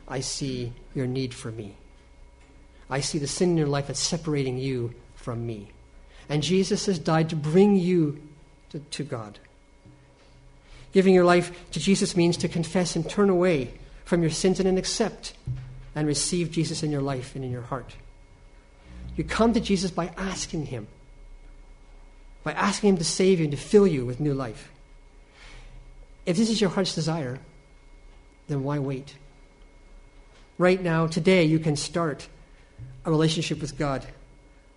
I 0.07 0.21
see 0.21 0.73
your 0.95 1.05
need 1.05 1.33
for 1.33 1.51
me. 1.51 1.75
I 2.89 3.01
see 3.01 3.19
the 3.19 3.27
sin 3.27 3.51
in 3.51 3.57
your 3.57 3.67
life 3.67 3.87
that's 3.87 3.99
separating 3.99 4.57
you 4.57 4.93
from 5.15 5.45
me. 5.45 5.69
And 6.27 6.41
Jesus 6.41 6.87
has 6.87 6.97
died 6.97 7.29
to 7.29 7.35
bring 7.35 7.75
you 7.75 8.19
to, 8.69 8.79
to 8.79 9.03
God. 9.03 9.37
Giving 10.91 11.13
your 11.13 11.25
life 11.25 11.51
to 11.71 11.79
Jesus 11.79 12.15
means 12.15 12.37
to 12.37 12.47
confess 12.47 12.95
and 12.95 13.07
turn 13.07 13.29
away 13.29 13.73
from 14.05 14.21
your 14.21 14.31
sins 14.31 14.59
and 14.59 14.77
accept 14.77 15.33
and 15.93 16.07
receive 16.07 16.51
Jesus 16.51 16.81
in 16.81 16.91
your 16.91 17.01
life 17.01 17.35
and 17.35 17.43
in 17.43 17.51
your 17.51 17.63
heart. 17.63 17.95
You 19.15 19.23
come 19.23 19.53
to 19.53 19.59
Jesus 19.59 19.91
by 19.91 20.11
asking 20.17 20.67
Him, 20.67 20.87
by 22.43 22.51
asking 22.53 22.89
Him 22.89 22.97
to 22.97 23.03
save 23.03 23.39
you 23.39 23.45
and 23.45 23.51
to 23.51 23.57
fill 23.57 23.87
you 23.87 24.05
with 24.05 24.19
new 24.19 24.33
life. 24.33 24.71
If 26.25 26.37
this 26.37 26.49
is 26.49 26.59
your 26.59 26.69
heart's 26.69 26.95
desire, 26.95 27.39
then 28.47 28.63
why 28.63 28.79
wait? 28.79 29.15
Right 30.57 30.81
now, 30.81 31.07
today, 31.07 31.43
you 31.43 31.59
can 31.59 31.75
start 31.75 32.27
a 33.05 33.11
relationship 33.11 33.61
with 33.61 33.77
God 33.77 34.05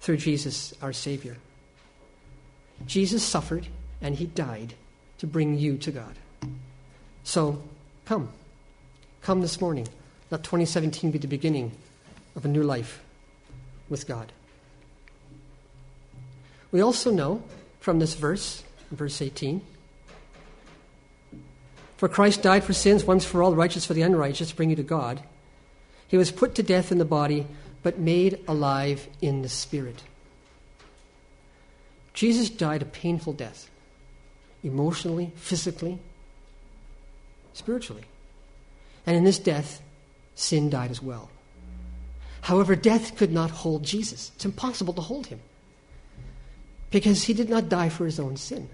through 0.01 0.19
Jesus, 0.19 0.75
our 0.83 0.93
Savior. 0.93 1.37
Jesus 2.87 3.25
suffered 3.25 3.67
and 4.01 4.15
He 4.15 4.27
died 4.27 4.75
to 5.19 5.27
bring 5.27 5.59
you 5.59 5.79
to 5.79 5.91
God. 5.91 6.15
So, 7.25 7.63
come. 8.05 8.31
Come 9.23 9.41
this 9.41 9.61
morning. 9.61 9.89
Let 10.31 10.45
2017 10.45 11.11
be 11.11 11.19
the 11.19 11.27
beginning 11.27 11.73
of 12.37 12.45
a 12.45 12.49
new 12.49 12.63
life 12.63 13.03
with 13.89 14.07
God. 14.07 14.33
We 16.71 16.81
also 16.81 17.11
know 17.11 17.43
from 17.81 17.99
this 17.99 18.15
verse, 18.15 18.63
verse 18.91 19.23
18, 19.23 19.63
for 21.97 22.09
Christ 22.09 22.43
died 22.43 22.65
for 22.65 22.73
sins 22.73 23.05
once 23.05 23.25
for 23.25 23.43
all, 23.43 23.55
righteous 23.55 23.85
for 23.85 23.95
the 23.95 24.03
unrighteous, 24.03 24.53
bring 24.53 24.71
you 24.71 24.77
to 24.77 24.83
God. 24.83 25.21
He 26.07 26.17
was 26.17 26.31
put 26.31 26.55
to 26.55 26.63
death 26.63 26.93
in 26.93 26.99
the 26.99 27.05
body, 27.05 27.47
but 27.83 27.99
made 27.99 28.41
alive 28.47 29.09
in 29.21 29.43
the 29.43 29.49
spirit. 29.49 30.03
Jesus 32.15 32.51
died 32.51 32.83
a 32.83 32.87
painful 32.87 33.33
death, 33.33 33.71
emotionally, 34.63 35.33
physically, 35.37 35.99
spiritually. 37.53 38.05
And 39.07 39.17
in 39.17 39.25
this 39.25 39.39
death, 39.39 39.83
sin 40.35 40.71
died 40.71 40.91
as 40.91 41.03
well. 41.03 41.31
However, 42.43 42.77
death 42.77 43.17
could 43.17 43.33
not 43.33 43.51
hold 43.51 43.83
Jesus. 43.83 44.33
It's 44.37 44.45
impossible 44.45 44.95
to 44.95 45.01
hold 45.01 45.27
him 45.27 45.41
because 46.91 47.25
he 47.25 47.35
did 47.35 47.49
not 47.49 47.69
die 47.69 47.89
for 47.89 48.05
his 48.05 48.19
own 48.19 48.37
sin. 48.37 48.69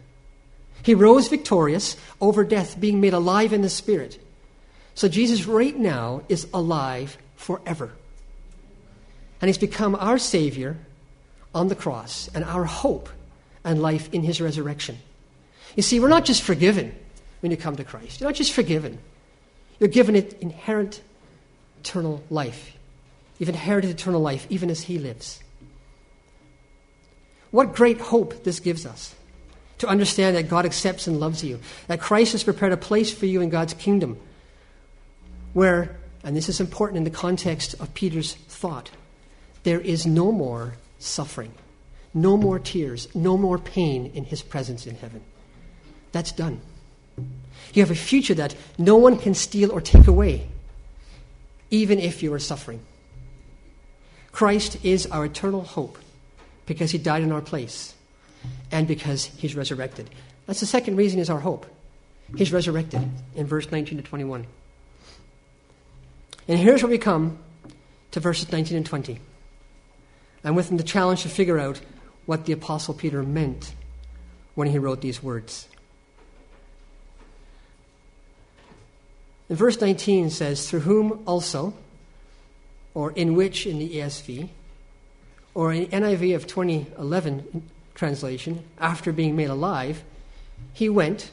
He 0.82 0.94
rose 0.94 1.28
victorious 1.28 1.96
over 2.20 2.44
death, 2.44 2.78
being 2.78 3.00
made 3.00 3.14
alive 3.14 3.52
in 3.52 3.62
the 3.62 3.70
Spirit. 3.70 4.22
So 4.94 5.08
Jesus, 5.08 5.46
right 5.46 5.76
now, 5.76 6.22
is 6.28 6.46
alive 6.52 7.16
forever. 7.36 7.92
And 9.40 9.48
he's 9.48 9.58
become 9.58 9.94
our 9.94 10.18
Savior 10.18 10.76
on 11.54 11.68
the 11.68 11.74
cross 11.74 12.28
and 12.34 12.44
our 12.44 12.64
hope 12.64 13.08
and 13.64 13.80
life 13.80 14.12
in 14.12 14.22
his 14.22 14.40
resurrection. 14.40 14.98
You 15.74 15.82
see, 15.82 16.00
we're 16.00 16.08
not 16.08 16.24
just 16.24 16.42
forgiven 16.42 16.94
when 17.40 17.50
you 17.50 17.56
come 17.56 17.76
to 17.76 17.84
Christ, 17.84 18.20
you're 18.20 18.28
not 18.28 18.36
just 18.36 18.52
forgiven, 18.52 18.98
you're 19.78 19.88
given 19.88 20.16
it 20.16 20.34
inherent 20.40 21.02
eternal 21.80 22.22
life. 22.30 22.73
You've 23.38 23.48
inherited 23.48 23.90
eternal 23.90 24.20
life, 24.20 24.46
even 24.50 24.70
as 24.70 24.82
He 24.82 24.98
lives. 24.98 25.40
What 27.50 27.74
great 27.74 28.00
hope 28.00 28.44
this 28.44 28.60
gives 28.60 28.84
us 28.84 29.14
to 29.78 29.86
understand 29.88 30.36
that 30.36 30.48
God 30.48 30.64
accepts 30.64 31.06
and 31.06 31.20
loves 31.20 31.42
you, 31.44 31.60
that 31.88 32.00
Christ 32.00 32.32
has 32.32 32.44
prepared 32.44 32.72
a 32.72 32.76
place 32.76 33.12
for 33.12 33.26
you 33.26 33.40
in 33.40 33.48
God's 33.48 33.74
kingdom, 33.74 34.18
where, 35.52 35.96
and 36.22 36.36
this 36.36 36.48
is 36.48 36.60
important 36.60 36.98
in 36.98 37.04
the 37.04 37.10
context 37.10 37.74
of 37.80 37.94
Peter's 37.94 38.34
thought, 38.34 38.90
there 39.64 39.80
is 39.80 40.06
no 40.06 40.32
more 40.32 40.74
suffering, 40.98 41.52
no 42.12 42.36
more 42.36 42.58
tears, 42.58 43.08
no 43.14 43.36
more 43.36 43.58
pain 43.58 44.10
in 44.14 44.24
His 44.24 44.42
presence 44.42 44.86
in 44.86 44.94
heaven. 44.96 45.22
That's 46.12 46.32
done. 46.32 46.60
You 47.72 47.82
have 47.82 47.90
a 47.90 47.96
future 47.96 48.34
that 48.34 48.54
no 48.78 48.96
one 48.96 49.16
can 49.16 49.34
steal 49.34 49.72
or 49.72 49.80
take 49.80 50.06
away, 50.06 50.48
even 51.70 51.98
if 51.98 52.22
you 52.22 52.32
are 52.32 52.38
suffering. 52.38 52.80
Christ 54.34 54.84
is 54.84 55.06
our 55.06 55.26
eternal 55.26 55.62
hope 55.62 55.96
because 56.66 56.90
he 56.90 56.98
died 56.98 57.22
in 57.22 57.30
our 57.30 57.40
place 57.40 57.94
and 58.72 58.88
because 58.88 59.26
he's 59.26 59.54
resurrected. 59.54 60.10
That's 60.46 60.58
the 60.58 60.66
second 60.66 60.96
reason 60.96 61.20
is 61.20 61.30
our 61.30 61.38
hope. 61.38 61.66
He's 62.36 62.52
resurrected 62.52 63.08
in 63.36 63.46
verse 63.46 63.70
19 63.70 63.98
to 63.98 64.02
21. 64.02 64.44
And 66.48 66.58
here's 66.58 66.82
where 66.82 66.90
we 66.90 66.98
come 66.98 67.38
to 68.10 68.18
verses 68.18 68.50
19 68.50 68.76
and 68.76 68.84
20. 68.84 69.20
And 70.42 70.56
with 70.56 70.66
them 70.66 70.78
the 70.78 70.82
challenge 70.82 71.22
to 71.22 71.28
figure 71.28 71.60
out 71.60 71.80
what 72.26 72.44
the 72.44 72.52
Apostle 72.52 72.94
Peter 72.94 73.22
meant 73.22 73.72
when 74.56 74.66
he 74.66 74.80
wrote 74.80 75.00
these 75.00 75.22
words. 75.22 75.68
In 79.48 79.54
verse 79.54 79.80
19 79.80 80.30
says, 80.30 80.68
Through 80.68 80.80
whom 80.80 81.22
also 81.24 81.72
or 82.94 83.10
in 83.12 83.34
which 83.34 83.66
in 83.66 83.78
the 83.78 83.96
ESV, 83.96 84.48
or 85.52 85.72
in 85.72 85.86
NIV 85.86 86.34
of 86.34 86.46
2011 86.46 87.68
translation, 87.94 88.64
after 88.78 89.12
being 89.12 89.36
made 89.36 89.50
alive, 89.50 90.02
he 90.72 90.88
went 90.88 91.30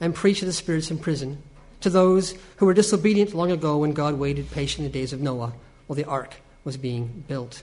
and 0.00 0.14
preached 0.14 0.40
to 0.40 0.46
the 0.46 0.52
spirits 0.52 0.90
in 0.90 0.98
prison, 0.98 1.42
to 1.80 1.90
those 1.90 2.34
who 2.56 2.66
were 2.66 2.74
disobedient 2.74 3.34
long 3.34 3.50
ago 3.50 3.78
when 3.78 3.92
God 3.92 4.14
waited 4.14 4.50
patiently 4.50 4.88
the 4.88 4.98
days 4.98 5.12
of 5.12 5.20
Noah 5.20 5.52
while 5.86 5.96
the 5.96 6.04
ark 6.04 6.34
was 6.64 6.76
being 6.76 7.24
built. 7.26 7.62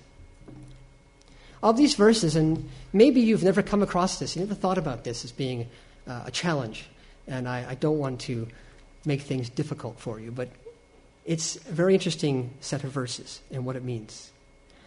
Of 1.61 1.77
these 1.77 1.95
verses, 1.95 2.35
and 2.35 2.69
maybe 2.93 3.19
you've 3.21 3.43
never 3.43 3.61
come 3.61 3.81
across 3.81 4.19
this, 4.19 4.35
you 4.35 4.41
never 4.41 4.55
thought 4.55 4.77
about 4.77 5.03
this 5.03 5.23
as 5.25 5.31
being 5.31 5.67
uh, 6.07 6.23
a 6.25 6.31
challenge, 6.31 6.87
and 7.27 7.47
I, 7.47 7.71
I 7.71 7.75
don't 7.75 7.97
want 7.97 8.21
to 8.21 8.47
make 9.05 9.21
things 9.21 9.49
difficult 9.49 9.99
for 9.99 10.19
you, 10.19 10.31
but 10.31 10.49
it's 11.27 11.57
a 11.57 11.71
very 11.71 11.93
interesting 11.93 12.49
set 12.61 12.83
of 12.83 12.91
verses 12.91 13.41
and 13.51 13.65
what 13.65 13.75
it 13.75 13.83
means. 13.83 14.31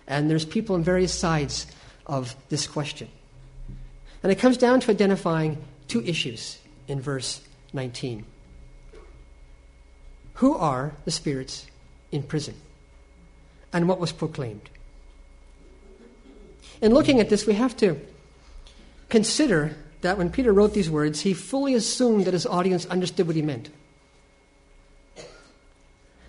And 0.08 0.28
there's 0.28 0.44
people 0.44 0.74
on 0.74 0.82
various 0.82 1.14
sides 1.14 1.68
of 2.06 2.34
this 2.48 2.66
question. 2.66 3.08
And 4.22 4.32
it 4.32 4.38
comes 4.40 4.56
down 4.56 4.80
to 4.80 4.90
identifying 4.90 5.62
two 5.86 6.02
issues 6.02 6.58
in 6.88 7.00
verse 7.00 7.42
19. 7.72 8.24
who 10.40 10.56
are 10.56 10.94
the 11.04 11.10
spirits 11.10 11.66
in 12.10 12.22
prison 12.22 12.54
and 13.74 13.86
what 13.86 14.00
was 14.00 14.10
proclaimed. 14.10 14.70
In 16.80 16.94
looking 16.94 17.20
at 17.20 17.28
this, 17.28 17.46
we 17.46 17.52
have 17.52 17.76
to 17.76 18.00
consider 19.10 19.76
that 20.00 20.16
when 20.16 20.30
Peter 20.30 20.50
wrote 20.50 20.72
these 20.72 20.88
words, 20.88 21.20
he 21.20 21.34
fully 21.34 21.74
assumed 21.74 22.24
that 22.24 22.32
his 22.32 22.46
audience 22.46 22.86
understood 22.86 23.26
what 23.26 23.36
he 23.36 23.42
meant. 23.42 23.68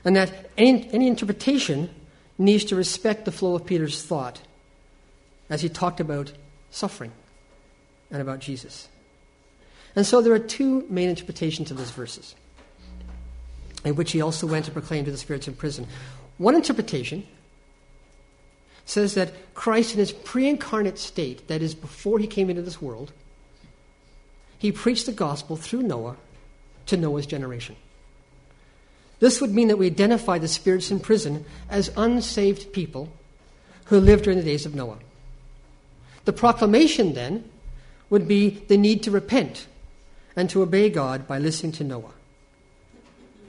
And 0.03 0.15
that 0.15 0.49
any, 0.57 0.89
any 0.91 1.07
interpretation 1.07 1.89
needs 2.37 2.65
to 2.65 2.75
respect 2.75 3.25
the 3.25 3.31
flow 3.31 3.55
of 3.55 3.65
Peter's 3.65 4.03
thought 4.03 4.41
as 5.49 5.61
he 5.61 5.69
talked 5.69 5.99
about 5.99 6.31
suffering 6.71 7.11
and 8.09 8.21
about 8.21 8.39
Jesus. 8.39 8.87
And 9.95 10.05
so 10.05 10.21
there 10.21 10.33
are 10.33 10.39
two 10.39 10.85
main 10.89 11.09
interpretations 11.09 11.69
of 11.71 11.77
those 11.77 11.91
verses, 11.91 12.35
in 13.83 13.95
which 13.95 14.11
he 14.11 14.21
also 14.21 14.47
went 14.47 14.65
to 14.65 14.71
proclaim 14.71 15.05
to 15.05 15.11
the 15.11 15.17
spirits 15.17 15.47
in 15.47 15.53
prison. 15.53 15.87
One 16.37 16.55
interpretation 16.55 17.27
says 18.85 19.13
that 19.15 19.53
Christ, 19.53 19.93
in 19.93 19.99
his 19.99 20.11
pre 20.11 20.47
incarnate 20.47 20.97
state, 20.97 21.47
that 21.47 21.61
is, 21.61 21.75
before 21.75 22.19
he 22.19 22.27
came 22.27 22.49
into 22.49 22.61
this 22.61 22.81
world, 22.81 23.11
he 24.57 24.71
preached 24.71 25.05
the 25.05 25.11
gospel 25.11 25.55
through 25.55 25.83
Noah 25.83 26.17
to 26.85 26.97
Noah's 26.97 27.25
generation. 27.25 27.75
This 29.21 29.39
would 29.39 29.53
mean 29.53 29.67
that 29.67 29.77
we 29.77 29.85
identify 29.85 30.39
the 30.39 30.47
spirits 30.47 30.89
in 30.89 30.99
prison 30.99 31.45
as 31.69 31.91
unsaved 31.95 32.73
people 32.73 33.07
who 33.85 33.99
lived 33.99 34.23
during 34.23 34.39
the 34.39 34.43
days 34.43 34.65
of 34.65 34.73
Noah. 34.73 34.97
The 36.25 36.33
proclamation 36.33 37.13
then 37.13 37.49
would 38.09 38.27
be 38.27 38.49
the 38.49 38.77
need 38.77 39.03
to 39.03 39.11
repent 39.11 39.67
and 40.35 40.49
to 40.49 40.63
obey 40.63 40.89
God 40.89 41.27
by 41.27 41.37
listening 41.37 41.71
to 41.73 41.83
Noah. 41.83 42.13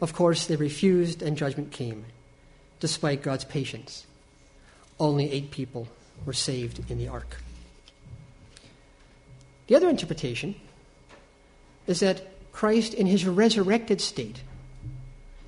Of 0.03 0.13
course, 0.13 0.47
they 0.47 0.57
refused 0.57 1.23
and 1.23 1.39
judgment 1.39 1.73
came, 1.73 2.05
despite 2.79 3.23
God's 3.23 3.45
patience. 3.45 4.07
Only 5.01 5.33
eight 5.33 5.51
people 5.51 5.89
were 6.27 6.35
saved 6.35 6.91
in 6.91 6.99
the 6.99 7.09
ark. 7.09 7.39
The 9.69 9.77
other 9.77 9.89
interpretation 9.89 10.55
is 11.87 12.01
that 12.01 12.29
Christ, 12.53 12.93
in 12.93 13.07
his 13.07 13.27
resurrected 13.27 14.03
state, 14.03 14.43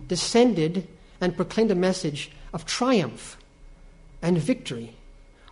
descended 0.08 0.86
and 1.20 1.36
proclaimed 1.36 1.70
a 1.70 1.74
message 1.74 2.30
of 2.52 2.66
triumph 2.66 3.36
and 4.22 4.38
victory 4.38 4.94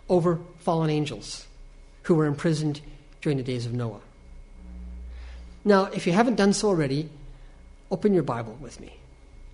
over 0.09 0.39
fallen 0.59 0.89
angels 0.89 1.47
who 2.03 2.15
were 2.15 2.25
imprisoned 2.25 2.81
during 3.21 3.37
the 3.37 3.43
days 3.43 3.65
of 3.65 3.73
Noah. 3.73 4.01
Now, 5.65 5.85
if 5.85 6.05
you 6.05 6.13
haven't 6.13 6.35
done 6.35 6.53
so 6.53 6.67
already, 6.67 7.09
open 7.89 8.13
your 8.13 8.23
Bible 8.23 8.57
with 8.59 8.79
me 8.79 8.97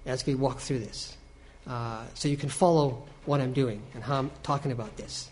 as 0.05 0.25
we 0.25 0.33
walk 0.33 0.59
through 0.59 0.79
this 0.79 1.15
uh, 1.67 2.03
so 2.15 2.27
you 2.27 2.37
can 2.37 2.49
follow 2.49 3.03
what 3.25 3.41
I'm 3.41 3.53
doing 3.53 3.81
and 3.93 4.03
how 4.03 4.17
I'm 4.17 4.31
talking 4.41 4.71
about 4.71 4.97
this. 4.97 5.29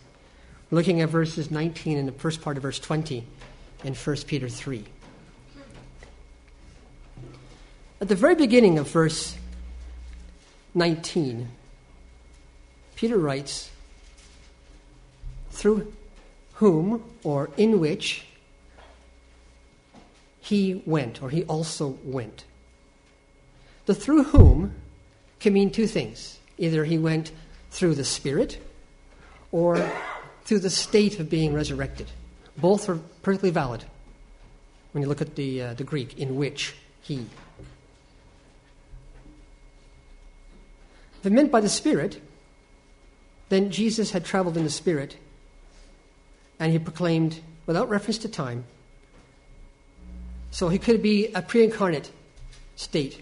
Looking 0.70 1.02
at 1.02 1.10
verses 1.10 1.50
19 1.50 1.98
and 1.98 2.08
the 2.08 2.12
first 2.12 2.42
part 2.42 2.58
of 2.58 2.64
verse 2.64 2.80
20 2.80 3.26
in 3.84 3.96
1 3.96 4.16
Peter 4.28 4.50
3. 4.50 4.84
At 8.00 8.10
the 8.10 8.16
very 8.16 8.36
beginning 8.36 8.78
of 8.78 8.88
verse 8.90 9.36
19, 10.74 11.48
Peter 12.96 13.18
writes, 13.18 13.72
through 15.50 15.92
whom 16.54 17.04
or 17.24 17.50
in 17.58 17.80
which 17.80 18.26
he 20.40 20.82
went, 20.86 21.22
or 21.22 21.30
he 21.30 21.44
also 21.46 21.98
went. 22.04 22.46
The 23.86 23.96
through 23.96 24.26
whom 24.26 24.76
can 25.40 25.54
mean 25.54 25.72
two 25.72 25.88
things. 25.88 26.40
Either 26.58 26.86
he 26.86 26.98
went 26.98 27.32
through 27.70 27.96
the 27.96 28.04
Spirit 28.04 28.60
or 29.52 29.92
through 30.46 30.60
the 30.60 30.70
state 30.70 31.20
of 31.20 31.30
being 31.30 31.54
resurrected. 31.54 32.08
Both 32.58 32.90
are 32.90 33.00
perfectly 33.22 33.50
valid 33.50 33.84
when 34.92 35.02
you 35.02 35.10
look 35.10 35.22
at 35.22 35.36
the, 35.36 35.62
uh, 35.62 35.74
the 35.74 35.84
Greek, 35.84 36.18
in 36.18 36.36
which 36.38 36.76
he. 37.02 37.26
If 41.20 41.26
it 41.26 41.32
meant 41.32 41.52
by 41.52 41.62
the 41.62 41.70
Spirit, 41.70 42.22
then 43.50 43.72
Jesus 43.72 44.12
had 44.12 44.26
traveled 44.26 44.58
in 44.58 44.64
the 44.64 44.70
Spirit 44.70 45.18
and 46.60 46.72
he 46.72 46.80
proclaimed, 46.80 47.40
without 47.66 47.90
reference 47.90 48.18
to 48.20 48.28
time, 48.28 48.66
so 50.50 50.70
he 50.70 50.80
could 50.80 51.02
be 51.02 51.28
a 51.34 51.42
pre 51.42 51.64
incarnate 51.64 52.12
state, 52.76 53.22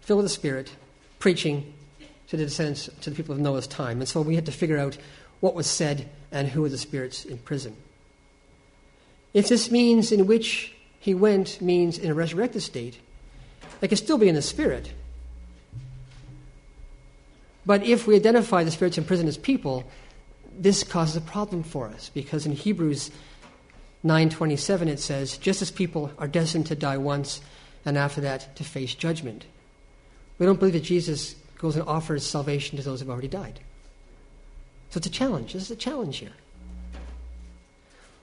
filled 0.00 0.18
with 0.18 0.26
the 0.26 0.30
Spirit, 0.30 0.72
preaching 1.18 1.74
to 2.28 2.36
the 2.36 2.44
descendants, 2.44 2.88
to 3.00 3.10
the 3.10 3.16
people 3.16 3.34
of 3.34 3.40
Noah's 3.40 3.66
time. 3.66 3.98
And 3.98 4.08
so 4.08 4.20
we 4.20 4.34
had 4.34 4.46
to 4.46 4.52
figure 4.52 4.78
out 4.78 4.96
what 5.40 5.54
was 5.54 5.66
said 5.66 6.08
and 6.30 6.48
who 6.48 6.62
were 6.62 6.68
the 6.68 6.78
spirits 6.78 7.24
in 7.24 7.38
prison. 7.38 7.76
If 9.34 9.48
this 9.48 9.70
means 9.70 10.12
in 10.12 10.26
which 10.26 10.74
he 10.98 11.14
went 11.14 11.60
means 11.60 11.98
in 11.98 12.10
a 12.10 12.14
resurrected 12.14 12.62
state, 12.62 12.98
they 13.80 13.88
could 13.88 13.98
still 13.98 14.18
be 14.18 14.28
in 14.28 14.34
the 14.34 14.42
Spirit. 14.42 14.92
But 17.68 17.84
if 17.84 18.06
we 18.06 18.16
identify 18.16 18.64
the 18.64 18.70
spirits 18.70 18.96
in 18.96 19.04
prison 19.04 19.28
as 19.28 19.36
people, 19.36 19.84
this 20.58 20.82
causes 20.82 21.16
a 21.16 21.20
problem 21.20 21.62
for 21.62 21.86
us 21.86 22.10
because 22.14 22.46
in 22.46 22.52
Hebrews 22.52 23.10
9:27 24.02 24.88
it 24.88 24.98
says, 24.98 25.36
"Just 25.36 25.60
as 25.60 25.70
people 25.70 26.10
are 26.16 26.26
destined 26.26 26.64
to 26.68 26.74
die 26.74 26.96
once 26.96 27.42
and 27.84 27.98
after 27.98 28.22
that 28.22 28.56
to 28.56 28.64
face 28.64 28.94
judgment." 28.94 29.44
We 30.38 30.46
don't 30.46 30.58
believe 30.58 30.72
that 30.72 30.82
Jesus 30.84 31.34
goes 31.58 31.76
and 31.76 31.86
offers 31.86 32.24
salvation 32.24 32.78
to 32.78 32.82
those 32.82 33.00
who 33.00 33.04
have 33.04 33.12
already 33.12 33.28
died. 33.28 33.60
So 34.88 34.96
it's 34.96 35.06
a 35.06 35.10
challenge. 35.10 35.52
This 35.52 35.64
is 35.64 35.70
a 35.70 35.76
challenge 35.76 36.16
here. 36.16 36.32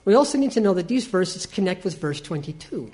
We 0.04 0.14
also 0.14 0.38
need 0.38 0.50
to 0.52 0.60
know 0.60 0.74
that 0.74 0.88
these 0.88 1.06
verses 1.06 1.46
connect 1.46 1.84
with 1.84 2.00
verse 2.00 2.20
22, 2.20 2.90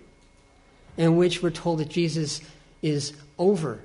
in 0.99 1.17
which 1.17 1.43
we're 1.43 1.49
told 1.49 1.79
that 1.79 1.89
Jesus 1.89 2.43
is 2.83 3.15
over 3.39 3.81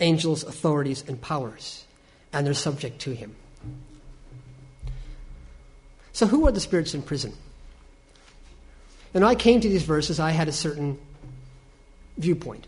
angels, 0.00 0.42
authorities, 0.42 1.04
and 1.06 1.20
powers, 1.20 1.84
and 2.32 2.46
they're 2.46 2.54
subject 2.54 3.00
to 3.00 3.14
him. 3.14 3.34
So, 6.12 6.26
who 6.26 6.46
are 6.46 6.52
the 6.52 6.60
spirits 6.60 6.94
in 6.94 7.02
prison? 7.02 7.32
And 9.12 9.22
when 9.22 9.30
I 9.30 9.34
came 9.34 9.60
to 9.60 9.68
these 9.68 9.82
verses, 9.82 10.18
I 10.18 10.30
had 10.30 10.48
a 10.48 10.52
certain 10.52 10.98
viewpoint. 12.18 12.66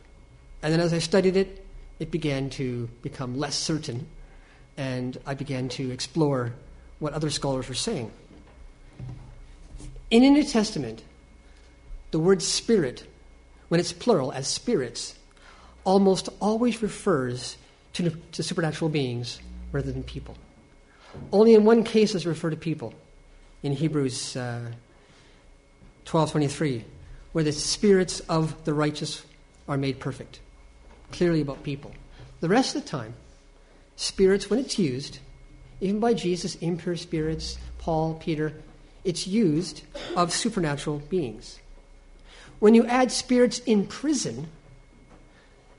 And 0.62 0.72
then 0.72 0.80
as 0.80 0.92
I 0.92 0.98
studied 0.98 1.36
it, 1.36 1.64
it 1.98 2.10
began 2.10 2.50
to 2.50 2.88
become 3.02 3.38
less 3.38 3.54
certain, 3.56 4.06
and 4.76 5.16
I 5.26 5.34
began 5.34 5.68
to 5.70 5.90
explore 5.90 6.52
what 6.98 7.12
other 7.12 7.30
scholars 7.30 7.68
were 7.68 7.74
saying. 7.74 8.10
In 10.10 10.22
the 10.22 10.30
New 10.30 10.44
Testament, 10.44 11.02
the 12.10 12.18
word 12.18 12.42
spirit, 12.42 13.04
when 13.68 13.80
it's 13.80 13.92
plural 13.92 14.32
as 14.32 14.46
spirits, 14.46 15.14
almost 15.86 16.28
always 16.40 16.82
refers 16.82 17.56
to, 17.94 18.10
to 18.32 18.42
supernatural 18.42 18.90
beings 18.90 19.40
rather 19.72 19.90
than 19.90 20.02
people. 20.02 20.36
Only 21.32 21.54
in 21.54 21.64
one 21.64 21.82
case 21.84 22.12
does 22.12 22.26
it 22.26 22.28
refer 22.28 22.50
to 22.50 22.56
people, 22.56 22.92
in 23.62 23.72
Hebrews 23.72 24.36
uh, 24.36 24.72
12.23, 26.04 26.82
where 27.32 27.44
the 27.44 27.52
spirits 27.52 28.20
of 28.20 28.64
the 28.64 28.74
righteous 28.74 29.24
are 29.66 29.78
made 29.78 29.98
perfect. 29.98 30.40
Clearly 31.12 31.40
about 31.40 31.62
people. 31.62 31.92
The 32.40 32.48
rest 32.48 32.76
of 32.76 32.82
the 32.82 32.88
time, 32.88 33.14
spirits, 33.94 34.50
when 34.50 34.58
it's 34.58 34.78
used, 34.78 35.20
even 35.80 36.00
by 36.00 36.12
Jesus, 36.12 36.56
impure 36.56 36.96
spirits, 36.96 37.56
Paul, 37.78 38.14
Peter, 38.14 38.52
it's 39.04 39.26
used 39.26 39.82
of 40.16 40.32
supernatural 40.32 40.98
beings. 40.98 41.60
When 42.58 42.74
you 42.74 42.84
add 42.86 43.12
spirits 43.12 43.60
in 43.60 43.86
prison, 43.86 44.48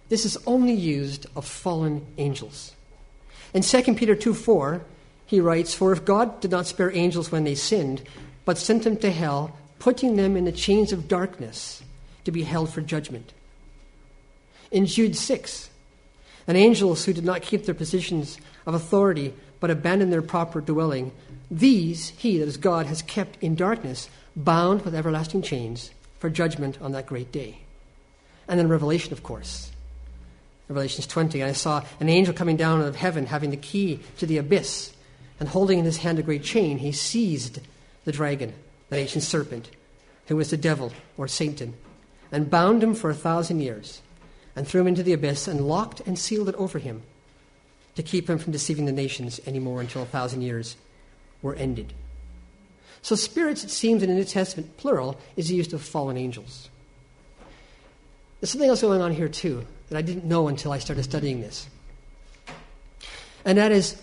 this 0.10 0.26
is 0.26 0.38
only 0.46 0.74
used 0.74 1.26
of 1.36 1.46
fallen 1.46 2.06
angels. 2.18 2.74
In 3.54 3.62
2 3.62 3.96
Peter 3.96 4.16
2 4.16 4.34
4, 4.34 4.82
he 5.26 5.42
writes, 5.42 5.74
For 5.74 5.92
if 5.92 6.06
God 6.06 6.40
did 6.40 6.52
not 6.52 6.68
spare 6.68 6.96
angels 6.96 7.32
when 7.32 7.44
they 7.44 7.56
sinned, 7.56 8.02
but 8.46 8.58
sent 8.58 8.84
them 8.84 8.98
to 8.98 9.12
hell, 9.12 9.58
putting 9.80 10.16
them 10.16 10.38
in 10.38 10.46
the 10.46 10.52
chains 10.52 10.92
of 10.92 11.08
darkness 11.08 11.84
to 12.24 12.32
be 12.32 12.44
held 12.44 12.70
for 12.74 12.82
judgment. 12.82 13.34
In 14.72 14.86
Jude 14.86 15.16
6, 15.16 15.70
and 16.48 16.58
angels 16.58 17.06
who 17.06 17.14
did 17.14 17.26
not 17.26 17.42
keep 17.42 17.66
their 17.66 17.76
positions 17.76 18.38
of 18.66 18.74
authority 18.74 19.34
but 19.60 19.70
abandoned 19.70 20.14
their 20.14 20.22
proper 20.22 20.62
dwelling, 20.62 21.12
these 21.50 22.10
he, 22.10 22.38
that 22.38 22.48
is 22.48 22.58
God, 22.58 22.86
has 22.86 23.02
kept 23.02 23.42
in 23.42 23.56
darkness, 23.56 24.10
bound 24.36 24.84
with 24.84 24.96
everlasting 24.96 25.42
chains 25.42 25.92
for 26.20 26.30
judgment 26.30 26.78
on 26.82 26.92
that 26.92 27.08
great 27.08 27.32
day. 27.32 27.60
And 28.48 28.60
then 28.60 28.70
Revelation, 28.70 29.14
of 29.14 29.24
course. 29.24 29.72
Revelations 30.68 31.08
20, 31.08 31.44
I 31.44 31.54
saw 31.54 31.84
an 32.00 32.10
angel 32.10 32.34
coming 32.34 32.58
down 32.58 32.82
out 32.82 32.88
of 32.88 32.96
heaven 32.96 33.26
having 33.26 33.52
the 33.52 33.58
key 33.58 34.02
to 34.18 34.26
the 34.26 34.38
abyss 34.38 34.94
and 35.40 35.48
holding 35.48 35.80
in 35.80 35.86
his 35.86 35.98
hand 35.98 36.20
a 36.20 36.24
great 36.24 36.44
chain, 36.44 36.80
he 36.80 36.92
seized 36.92 37.60
the 38.06 38.12
dragon, 38.12 38.54
that 38.90 38.98
ancient 39.00 39.24
serpent, 39.24 39.70
who 40.28 40.36
was 40.36 40.50
the 40.50 40.58
devil 40.58 40.92
or 41.18 41.28
Satan, 41.28 41.74
and 42.32 42.50
bound 42.50 42.84
him 42.84 42.94
for 42.94 43.10
a 43.10 43.16
thousand 43.16 43.62
years, 43.62 44.02
and 44.56 44.68
threw 44.68 44.82
him 44.82 44.88
into 44.88 45.04
the 45.04 45.14
abyss 45.14 45.48
and 45.48 45.68
locked 45.68 46.02
and 46.02 46.18
sealed 46.18 46.50
it 46.50 46.56
over 46.56 46.80
him 46.80 47.04
to 47.96 48.04
keep 48.04 48.30
him 48.30 48.38
from 48.38 48.52
deceiving 48.52 48.86
the 48.86 48.92
nations 48.92 49.40
anymore 49.46 49.82
until 49.82 50.02
a 50.02 50.06
thousand 50.06 50.42
years 50.42 50.76
were 51.42 51.56
ended. 51.56 51.94
So, 53.02 53.16
spirits, 53.16 53.64
it 53.64 53.70
seems 53.70 54.04
in 54.04 54.10
the 54.10 54.16
New 54.16 54.24
Testament, 54.24 54.76
plural, 54.78 55.20
is 55.36 55.52
used 55.52 55.74
of 55.74 55.82
fallen 55.82 56.18
angels. 56.18 56.70
There's 58.40 58.52
something 58.52 58.70
else 58.70 58.82
going 58.82 59.02
on 59.02 59.14
here, 59.14 59.30
too, 59.30 59.66
that 59.90 59.98
I 59.98 60.02
didn't 60.02 60.26
know 60.26 60.48
until 60.48 60.72
I 60.72 60.80
started 60.80 61.04
studying 61.04 61.42
this. 61.42 61.68
And 63.46 63.58
that 63.58 63.72
is, 63.72 64.02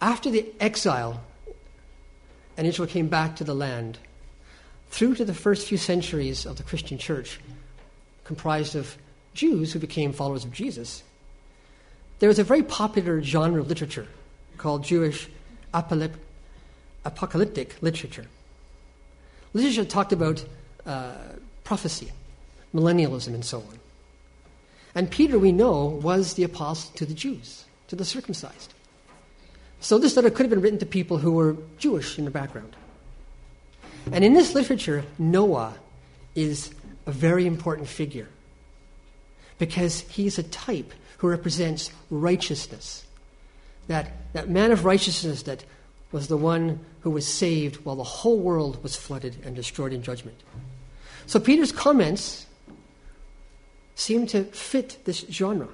after 0.00 0.30
the 0.30 0.46
exile, 0.60 1.20
and 2.56 2.66
Israel 2.66 2.88
came 2.88 3.08
back 3.08 3.36
to 3.36 3.44
the 3.44 3.54
land, 3.54 3.98
through 4.90 5.14
to 5.14 5.24
the 5.24 5.34
first 5.34 5.66
few 5.66 5.78
centuries 5.78 6.44
of 6.44 6.56
the 6.56 6.62
Christian 6.62 6.98
church, 6.98 7.40
comprised 8.24 8.76
of 8.76 8.96
Jews 9.32 9.72
who 9.72 9.78
became 9.78 10.12
followers 10.12 10.44
of 10.44 10.52
Jesus, 10.52 11.02
there 12.18 12.28
was 12.28 12.38
a 12.38 12.44
very 12.44 12.62
popular 12.62 13.22
genre 13.22 13.60
of 13.60 13.68
literature 13.68 14.06
called 14.58 14.84
Jewish 14.84 15.28
apocalyptic 15.72 17.82
literature. 17.82 18.26
Literature 19.54 19.84
talked 19.84 20.12
about 20.12 20.44
uh, 20.86 21.14
prophecy, 21.64 22.12
millennialism, 22.74 23.34
and 23.34 23.44
so 23.44 23.58
on. 23.58 23.78
And 24.94 25.10
Peter, 25.10 25.38
we 25.38 25.52
know, 25.52 25.86
was 25.86 26.34
the 26.34 26.44
apostle 26.44 26.94
to 26.96 27.06
the 27.06 27.14
Jews, 27.14 27.64
to 27.88 27.96
the 27.96 28.04
circumcised. 28.04 28.74
So 29.80 29.98
this 29.98 30.14
letter 30.16 30.30
could 30.30 30.42
have 30.42 30.50
been 30.50 30.60
written 30.60 30.78
to 30.78 30.86
people 30.86 31.18
who 31.18 31.32
were 31.32 31.56
Jewish 31.78 32.18
in 32.18 32.24
the 32.24 32.30
background. 32.30 32.76
And 34.12 34.24
in 34.24 34.34
this 34.34 34.54
literature, 34.54 35.04
Noah 35.18 35.74
is 36.34 36.70
a 37.06 37.12
very 37.12 37.46
important 37.46 37.88
figure 37.88 38.28
because 39.58 40.00
he's 40.02 40.38
a 40.38 40.42
type 40.42 40.92
who 41.18 41.28
represents 41.28 41.90
righteousness. 42.10 43.04
That, 43.88 44.12
that 44.32 44.48
man 44.48 44.72
of 44.72 44.84
righteousness 44.84 45.42
that 45.44 45.64
was 46.10 46.28
the 46.28 46.36
one 46.36 46.80
who 47.00 47.10
was 47.10 47.26
saved 47.26 47.84
while 47.84 47.96
the 47.96 48.04
whole 48.04 48.38
world 48.38 48.82
was 48.82 48.94
flooded 48.94 49.36
and 49.44 49.56
destroyed 49.56 49.92
in 49.92 50.02
judgment. 50.02 50.40
So 51.26 51.40
Peter's 51.40 51.72
comments 51.72 52.46
seem 53.94 54.26
to 54.28 54.44
fit 54.44 54.98
this 55.04 55.24
genre. 55.30 55.68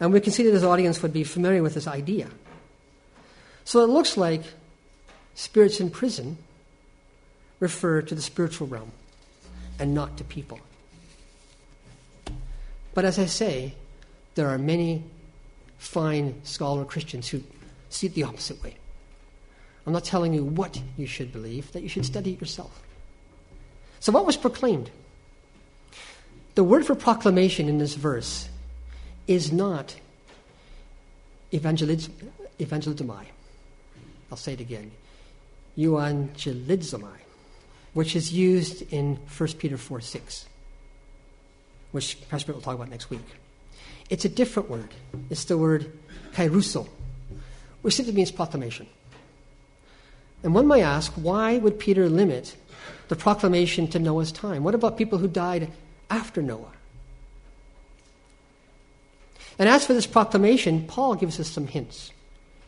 And 0.00 0.12
we 0.12 0.20
can 0.20 0.32
see 0.32 0.42
that 0.42 0.52
his 0.52 0.64
audience 0.64 1.02
would 1.02 1.12
be 1.12 1.24
familiar 1.24 1.62
with 1.62 1.74
this 1.74 1.86
idea. 1.86 2.28
So 3.64 3.80
it 3.80 3.88
looks 3.88 4.16
like 4.16 4.42
spirits 5.34 5.80
in 5.80 5.90
prison 5.90 6.36
refer 7.60 8.02
to 8.02 8.14
the 8.14 8.22
spiritual 8.22 8.66
realm 8.66 8.92
and 9.78 9.94
not 9.94 10.16
to 10.18 10.24
people. 10.24 10.60
But 12.92 13.04
as 13.04 13.18
I 13.18 13.26
say, 13.26 13.74
there 14.34 14.48
are 14.48 14.58
many 14.58 15.04
fine 15.78 16.40
scholar 16.44 16.84
Christians 16.84 17.28
who 17.28 17.42
see 17.88 18.06
it 18.06 18.14
the 18.14 18.24
opposite 18.24 18.62
way. 18.62 18.76
I'm 19.86 19.92
not 19.92 20.04
telling 20.04 20.32
you 20.32 20.44
what 20.44 20.80
you 20.96 21.06
should 21.06 21.32
believe, 21.32 21.72
that 21.72 21.82
you 21.82 21.88
should 21.88 22.06
study 22.06 22.32
it 22.32 22.40
yourself. 22.40 22.82
So, 24.00 24.12
what 24.12 24.26
was 24.26 24.36
proclaimed? 24.36 24.90
The 26.54 26.64
word 26.64 26.86
for 26.86 26.94
proclamation 26.94 27.68
in 27.68 27.78
this 27.78 27.94
verse 27.94 28.48
is 29.26 29.52
not 29.52 29.96
evangelizomai. 31.52 33.24
I'll 34.30 34.38
say 34.38 34.52
it 34.52 34.60
again. 34.60 34.92
Euangelizomai, 35.76 37.18
which 37.92 38.14
is 38.14 38.32
used 38.32 38.82
in 38.92 39.16
1 39.36 39.48
Peter 39.58 39.76
4 39.76 40.00
6, 40.00 40.46
which 41.90 42.28
Pastor 42.28 42.46
Brett 42.46 42.56
will 42.56 42.62
talk 42.62 42.74
about 42.76 42.90
next 42.90 43.10
week. 43.10 43.20
It's 44.08 44.24
a 44.24 44.28
different 44.28 44.70
word. 44.70 44.94
It's 45.30 45.44
the 45.44 45.58
word 45.58 45.92
kairuso, 46.34 46.88
which 47.82 47.94
simply 47.94 48.14
means 48.14 48.30
proclamation. 48.30 48.86
And 50.44 50.54
one 50.54 50.66
might 50.66 50.82
ask, 50.82 51.12
why 51.14 51.58
would 51.58 51.78
Peter 51.78 52.08
limit 52.08 52.54
the 53.08 53.16
proclamation 53.16 53.88
to 53.88 53.98
Noah's 53.98 54.30
time? 54.30 54.62
What 54.62 54.74
about 54.74 54.98
people 54.98 55.18
who 55.18 55.26
died 55.26 55.72
after 56.14 56.40
Noah? 56.40 56.72
And 59.58 59.68
as 59.68 59.86
for 59.86 59.94
this 59.94 60.06
proclamation, 60.06 60.86
Paul 60.86 61.14
gives 61.16 61.38
us 61.40 61.48
some 61.48 61.66
hints. 61.66 62.12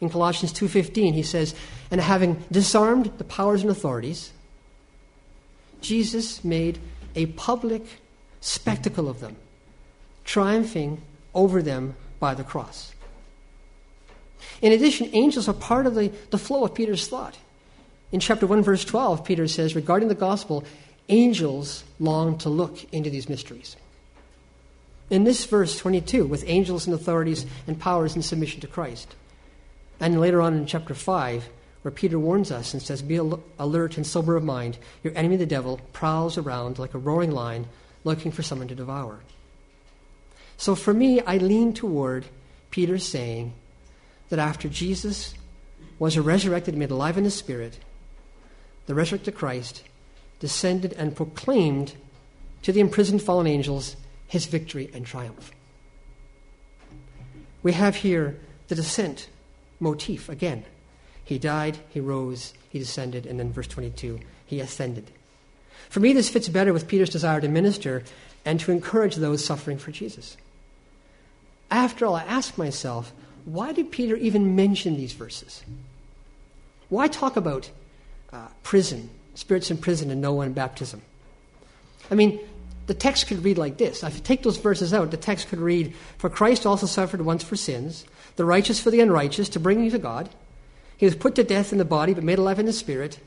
In 0.00 0.10
Colossians 0.10 0.52
2:15, 0.52 1.14
he 1.14 1.22
says, 1.22 1.54
"And 1.90 2.00
having 2.00 2.44
disarmed 2.50 3.12
the 3.18 3.24
powers 3.24 3.62
and 3.62 3.70
authorities, 3.70 4.32
Jesus 5.80 6.44
made 6.44 6.78
a 7.14 7.26
public 7.26 7.84
spectacle 8.40 9.08
of 9.08 9.20
them, 9.20 9.36
triumphing 10.24 11.00
over 11.34 11.62
them 11.62 11.94
by 12.20 12.34
the 12.34 12.44
cross." 12.44 12.92
In 14.60 14.72
addition, 14.72 15.10
angels 15.12 15.48
are 15.48 15.54
part 15.54 15.86
of 15.86 15.94
the, 15.94 16.12
the 16.30 16.38
flow 16.38 16.64
of 16.64 16.74
Peter's 16.74 17.06
thought. 17.06 17.36
In 18.12 18.20
chapter 18.20 18.46
1, 18.46 18.62
verse 18.62 18.84
12, 18.84 19.24
Peter 19.24 19.48
says, 19.48 19.74
regarding 19.74 20.08
the 20.08 20.14
gospel, 20.14 20.64
angels 21.08 21.84
long 21.98 22.38
to 22.38 22.48
look 22.48 22.92
into 22.92 23.10
these 23.10 23.28
mysteries. 23.28 23.76
In 25.08 25.24
this 25.24 25.44
verse 25.44 25.78
22, 25.78 26.26
with 26.26 26.44
angels 26.46 26.86
and 26.86 26.94
authorities 26.94 27.46
and 27.66 27.78
powers 27.78 28.16
in 28.16 28.22
submission 28.22 28.60
to 28.60 28.66
Christ. 28.66 29.14
And 30.00 30.20
later 30.20 30.42
on 30.42 30.54
in 30.54 30.66
chapter 30.66 30.94
5, 30.94 31.48
where 31.82 31.92
Peter 31.92 32.18
warns 32.18 32.50
us 32.50 32.72
and 32.72 32.82
says, 32.82 33.00
Be 33.02 33.16
alert 33.16 33.96
and 33.96 34.04
sober 34.04 34.36
of 34.36 34.42
mind. 34.42 34.76
Your 35.04 35.16
enemy, 35.16 35.36
the 35.36 35.46
devil, 35.46 35.80
prowls 35.92 36.36
around 36.36 36.80
like 36.80 36.94
a 36.94 36.98
roaring 36.98 37.30
lion 37.30 37.68
looking 38.02 38.32
for 38.32 38.42
someone 38.42 38.66
to 38.68 38.74
devour. 38.74 39.20
So 40.56 40.74
for 40.74 40.92
me, 40.92 41.20
I 41.20 41.36
lean 41.36 41.72
toward 41.72 42.24
Peter 42.70 42.98
saying 42.98 43.52
that 44.30 44.38
after 44.38 44.68
Jesus 44.68 45.34
was 45.98 46.18
resurrected 46.18 46.74
and 46.74 46.80
made 46.80 46.90
alive 46.90 47.16
in 47.16 47.24
the 47.24 47.30
Spirit, 47.30 47.78
the 48.86 48.94
resurrected 48.94 49.34
Christ, 49.34 49.84
descended 50.40 50.92
and 50.94 51.16
proclaimed 51.16 51.94
to 52.62 52.72
the 52.72 52.80
imprisoned 52.80 53.22
fallen 53.22 53.46
angels 53.46 53.96
his 54.26 54.46
victory 54.46 54.90
and 54.92 55.06
triumph. 55.06 55.52
We 57.62 57.72
have 57.72 57.96
here 57.96 58.38
the 58.68 58.74
descent 58.74 59.28
motif 59.80 60.28
again. 60.28 60.64
He 61.24 61.38
died, 61.38 61.78
he 61.88 62.00
rose, 62.00 62.54
he 62.68 62.78
descended, 62.78 63.26
and 63.26 63.38
then 63.38 63.52
verse 63.52 63.66
22, 63.66 64.20
he 64.46 64.60
ascended. 64.60 65.10
For 65.88 66.00
me, 66.00 66.12
this 66.12 66.28
fits 66.28 66.48
better 66.48 66.72
with 66.72 66.88
Peter's 66.88 67.10
desire 67.10 67.40
to 67.40 67.48
minister 67.48 68.04
and 68.44 68.60
to 68.60 68.70
encourage 68.70 69.16
those 69.16 69.44
suffering 69.44 69.78
for 69.78 69.90
Jesus. 69.90 70.36
After 71.70 72.06
all, 72.06 72.14
I 72.14 72.22
ask 72.22 72.56
myself, 72.56 73.12
why 73.44 73.72
did 73.72 73.90
Peter 73.90 74.16
even 74.16 74.56
mention 74.56 74.96
these 74.96 75.12
verses? 75.12 75.64
Why 76.88 77.08
talk 77.08 77.36
about 77.36 77.70
uh, 78.32 78.48
prison, 78.62 79.10
spirits 79.36 79.70
in 79.70 79.78
prison, 79.78 80.10
and 80.10 80.20
Noah 80.20 80.46
and 80.46 80.54
baptism. 80.54 81.02
I 82.10 82.14
mean, 82.14 82.40
the 82.86 82.94
text 82.94 83.26
could 83.26 83.44
read 83.44 83.58
like 83.58 83.78
this. 83.78 84.02
If 84.02 84.14
you 84.14 84.20
take 84.20 84.42
those 84.42 84.56
verses 84.56 84.94
out, 84.94 85.10
the 85.10 85.16
text 85.16 85.48
could 85.48 85.58
read, 85.58 85.94
For 86.18 86.30
Christ 86.30 86.66
also 86.66 86.86
suffered 86.86 87.20
once 87.20 87.44
for 87.44 87.56
sins, 87.56 88.04
the 88.36 88.44
righteous 88.44 88.80
for 88.80 88.90
the 88.90 89.00
unrighteous, 89.00 89.48
to 89.50 89.60
bring 89.60 89.84
you 89.84 89.90
to 89.90 89.98
God. 89.98 90.30
He 90.96 91.06
was 91.06 91.14
put 91.14 91.34
to 91.34 91.44
death 91.44 91.72
in 91.72 91.78
the 91.78 91.84
body, 91.84 92.14
but 92.14 92.24
made 92.24 92.38
alive 92.38 92.58
in 92.58 92.66
the 92.66 92.72
spirit, 92.72 93.18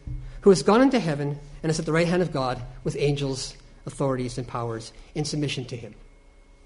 who 0.41 0.50
has 0.50 0.63
gone 0.63 0.82
into 0.82 1.00
heaven 1.00 1.38
and 1.62 1.69
is 1.69 1.80
at 1.80 1.86
the 1.86 1.91
right 1.91 2.08
hand 2.08 2.22
of 2.22 2.32
God 2.32 2.62
with 2.84 2.95
angels, 2.98 3.56
authorities, 3.86 4.38
and 4.38 4.48
powers 4.48 4.93
in 5.13 5.26
submission 5.26 5.65
to 5.65 5.78
him. 5.78 5.93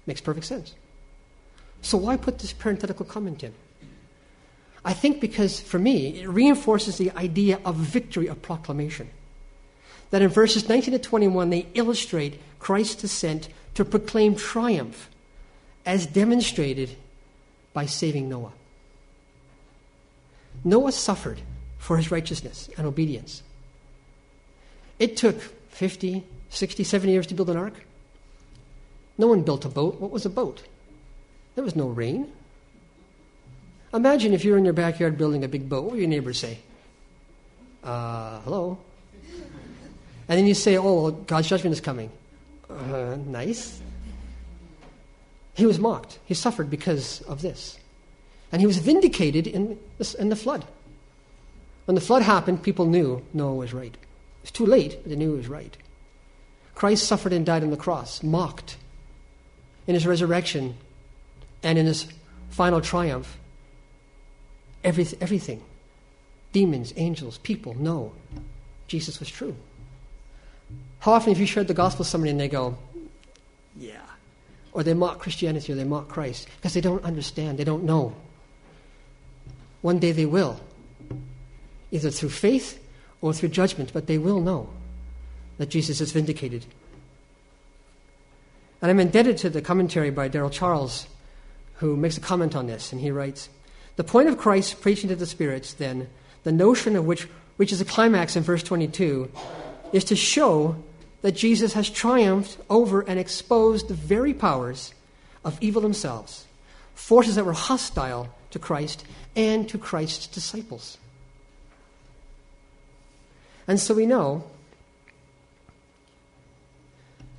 Makes 0.06 0.20
perfect 0.20 0.46
sense. 0.46 0.74
So 1.82 1.98
why 1.98 2.16
put 2.16 2.38
this 2.38 2.52
parenthetical 2.52 3.04
comment 3.04 3.42
in? 3.42 3.52
I 4.84 4.92
think 4.92 5.20
because, 5.20 5.60
for 5.60 5.78
me, 5.78 6.20
it 6.20 6.28
reinforces 6.28 6.98
the 6.98 7.10
idea 7.12 7.58
of 7.64 7.76
victory 7.76 8.26
of 8.26 8.40
proclamation. 8.42 9.10
That 10.14 10.22
in 10.22 10.28
verses 10.28 10.68
19 10.68 10.92
to 10.92 11.00
21, 11.00 11.50
they 11.50 11.66
illustrate 11.74 12.40
Christ's 12.60 13.02
descent 13.02 13.48
to 13.74 13.84
proclaim 13.84 14.36
triumph 14.36 15.10
as 15.84 16.06
demonstrated 16.06 16.94
by 17.72 17.86
saving 17.86 18.28
Noah. 18.28 18.52
Noah 20.62 20.92
suffered 20.92 21.40
for 21.78 21.96
his 21.96 22.12
righteousness 22.12 22.70
and 22.78 22.86
obedience. 22.86 23.42
It 25.00 25.16
took 25.16 25.40
50, 25.70 26.22
60, 26.48 26.84
70 26.84 27.12
years 27.12 27.26
to 27.26 27.34
build 27.34 27.50
an 27.50 27.56
ark. 27.56 27.84
No 29.18 29.26
one 29.26 29.42
built 29.42 29.64
a 29.64 29.68
boat. 29.68 30.00
What 30.00 30.12
was 30.12 30.24
a 30.24 30.30
boat? 30.30 30.62
There 31.56 31.64
was 31.64 31.74
no 31.74 31.88
rain. 31.88 32.30
Imagine 33.92 34.32
if 34.32 34.44
you're 34.44 34.58
in 34.58 34.64
your 34.64 34.74
backyard 34.74 35.18
building 35.18 35.42
a 35.42 35.48
big 35.48 35.68
boat. 35.68 35.82
What 35.82 35.94
would 35.94 36.00
your 36.00 36.08
neighbors 36.08 36.38
say? 36.38 36.60
Uh, 37.82 38.38
hello? 38.42 38.78
And 40.28 40.38
then 40.38 40.46
you 40.46 40.54
say, 40.54 40.76
oh, 40.76 41.02
well, 41.02 41.10
God's 41.12 41.48
judgment 41.48 41.72
is 41.72 41.80
coming. 41.80 42.10
Uh, 42.68 43.16
nice. 43.26 43.80
He 45.54 45.66
was 45.66 45.78
mocked. 45.78 46.18
He 46.24 46.34
suffered 46.34 46.70
because 46.70 47.20
of 47.22 47.42
this. 47.42 47.78
And 48.50 48.60
he 48.60 48.66
was 48.66 48.78
vindicated 48.78 49.46
in, 49.46 49.78
in 50.18 50.28
the 50.28 50.36
flood. 50.36 50.64
When 51.84 51.94
the 51.94 52.00
flood 52.00 52.22
happened, 52.22 52.62
people 52.62 52.86
knew 52.86 53.24
Noah 53.32 53.54
was 53.54 53.72
right. 53.74 53.92
It 53.94 54.42
was 54.42 54.50
too 54.50 54.66
late, 54.66 54.98
but 55.02 55.10
they 55.10 55.16
knew 55.16 55.32
he 55.32 55.36
was 55.36 55.48
right. 55.48 55.76
Christ 56.74 57.06
suffered 57.06 57.32
and 57.32 57.44
died 57.44 57.62
on 57.62 57.70
the 57.70 57.76
cross, 57.76 58.22
mocked. 58.22 58.76
in 59.86 59.94
his 59.94 60.06
resurrection 60.06 60.76
and 61.62 61.78
in 61.78 61.86
his 61.86 62.06
final 62.50 62.80
triumph, 62.80 63.38
every, 64.82 65.06
everything 65.20 65.62
demons, 66.52 66.94
angels, 66.96 67.38
people 67.38 67.74
know 67.74 68.12
Jesus 68.86 69.18
was 69.18 69.28
true. 69.28 69.56
How 71.00 71.12
often 71.12 71.32
have 71.32 71.40
you 71.40 71.46
shared 71.46 71.68
the 71.68 71.74
gospel 71.74 72.00
with 72.00 72.08
somebody 72.08 72.30
and 72.30 72.40
they 72.40 72.48
go, 72.48 72.76
yeah, 73.76 74.00
or 74.72 74.82
they 74.82 74.94
mock 74.94 75.18
Christianity 75.20 75.72
or 75.72 75.76
they 75.76 75.84
mock 75.84 76.08
Christ 76.08 76.48
because 76.56 76.74
they 76.74 76.80
don't 76.80 77.04
understand, 77.04 77.58
they 77.58 77.64
don't 77.64 77.84
know. 77.84 78.14
One 79.82 79.98
day 79.98 80.12
they 80.12 80.26
will, 80.26 80.60
either 81.90 82.10
through 82.10 82.30
faith 82.30 82.82
or 83.20 83.32
through 83.32 83.50
judgment, 83.50 83.92
but 83.92 84.06
they 84.06 84.18
will 84.18 84.40
know 84.40 84.70
that 85.58 85.68
Jesus 85.68 86.00
is 86.00 86.12
vindicated. 86.12 86.66
And 88.82 88.90
I'm 88.90 89.00
indebted 89.00 89.38
to 89.38 89.50
the 89.50 89.62
commentary 89.62 90.10
by 90.10 90.28
Daryl 90.28 90.50
Charles, 90.50 91.06
who 91.74 91.96
makes 91.96 92.16
a 92.16 92.20
comment 92.20 92.56
on 92.56 92.66
this, 92.66 92.92
and 92.92 93.00
he 93.00 93.10
writes 93.10 93.48
The 93.96 94.04
point 94.04 94.28
of 94.28 94.38
Christ's 94.38 94.74
preaching 94.74 95.08
to 95.08 95.16
the 95.16 95.26
spirits, 95.26 95.74
then, 95.74 96.08
the 96.42 96.52
notion 96.52 96.96
of 96.96 97.06
which 97.06 97.28
reaches 97.56 97.80
a 97.80 97.84
climax 97.84 98.36
in 98.36 98.42
verse 98.42 98.62
22, 98.62 99.30
is 99.94 100.02
to 100.02 100.16
show 100.16 100.74
that 101.22 101.32
Jesus 101.32 101.72
has 101.74 101.88
triumphed 101.88 102.58
over 102.68 103.02
and 103.02 103.16
exposed 103.18 103.86
the 103.86 103.94
very 103.94 104.34
powers 104.34 104.92
of 105.44 105.56
evil 105.60 105.80
themselves, 105.80 106.46
forces 106.96 107.36
that 107.36 107.46
were 107.46 107.52
hostile 107.52 108.28
to 108.50 108.58
Christ 108.58 109.04
and 109.36 109.68
to 109.68 109.78
Christ's 109.78 110.26
disciples. 110.26 110.98
And 113.68 113.78
so 113.78 113.94
we 113.94 114.04
know 114.04 114.42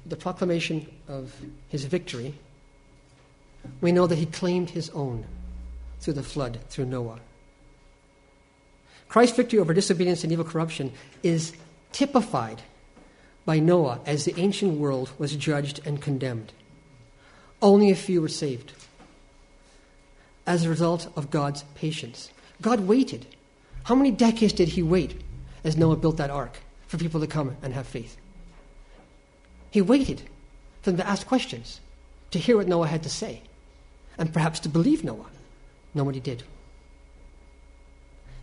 the 0.05 0.15
proclamation 0.15 0.89
of 1.09 1.35
his 1.67 1.83
victory, 1.83 2.35
we 3.81 3.91
know 3.91 4.07
that 4.07 4.17
he 4.17 4.27
claimed 4.27 4.69
his 4.69 4.89
own 4.91 5.25
through 5.99 6.13
the 6.13 6.23
flood, 6.23 6.59
through 6.69 6.85
Noah. 6.85 7.19
Christ's 9.09 9.35
victory 9.35 9.59
over 9.59 9.73
disobedience 9.73 10.23
and 10.23 10.31
evil 10.31 10.45
corruption 10.45 10.93
is 11.21 11.53
typified 11.95 12.61
by 13.45 13.57
Noah 13.57 14.01
as 14.05 14.25
the 14.25 14.37
ancient 14.37 14.77
world 14.77 15.11
was 15.17 15.33
judged 15.33 15.79
and 15.85 16.01
condemned. 16.01 16.51
Only 17.61 17.89
a 17.89 17.95
few 17.95 18.21
were 18.21 18.27
saved 18.27 18.73
as 20.45 20.65
a 20.65 20.69
result 20.69 21.07
of 21.15 21.31
God's 21.31 21.63
patience. 21.73 22.31
God 22.61 22.81
waited. 22.81 23.25
How 23.85 23.95
many 23.95 24.11
decades 24.11 24.51
did 24.51 24.67
he 24.67 24.83
wait 24.83 25.21
as 25.63 25.77
Noah 25.77 25.95
built 25.95 26.17
that 26.17 26.29
ark 26.29 26.57
for 26.85 26.97
people 26.97 27.21
to 27.21 27.27
come 27.27 27.55
and 27.63 27.73
have 27.73 27.87
faith? 27.87 28.17
He 29.71 29.81
waited 29.81 30.21
for 30.81 30.91
them 30.91 30.97
to 30.97 31.07
ask 31.07 31.25
questions, 31.25 31.79
to 32.31 32.39
hear 32.39 32.57
what 32.57 32.67
Noah 32.67 32.87
had 32.87 33.03
to 33.03 33.09
say, 33.09 33.41
and 34.17 34.33
perhaps 34.33 34.59
to 34.61 34.69
believe 34.69 35.05
Noah. 35.05 35.29
Nobody 35.93 36.19
did. 36.19 36.43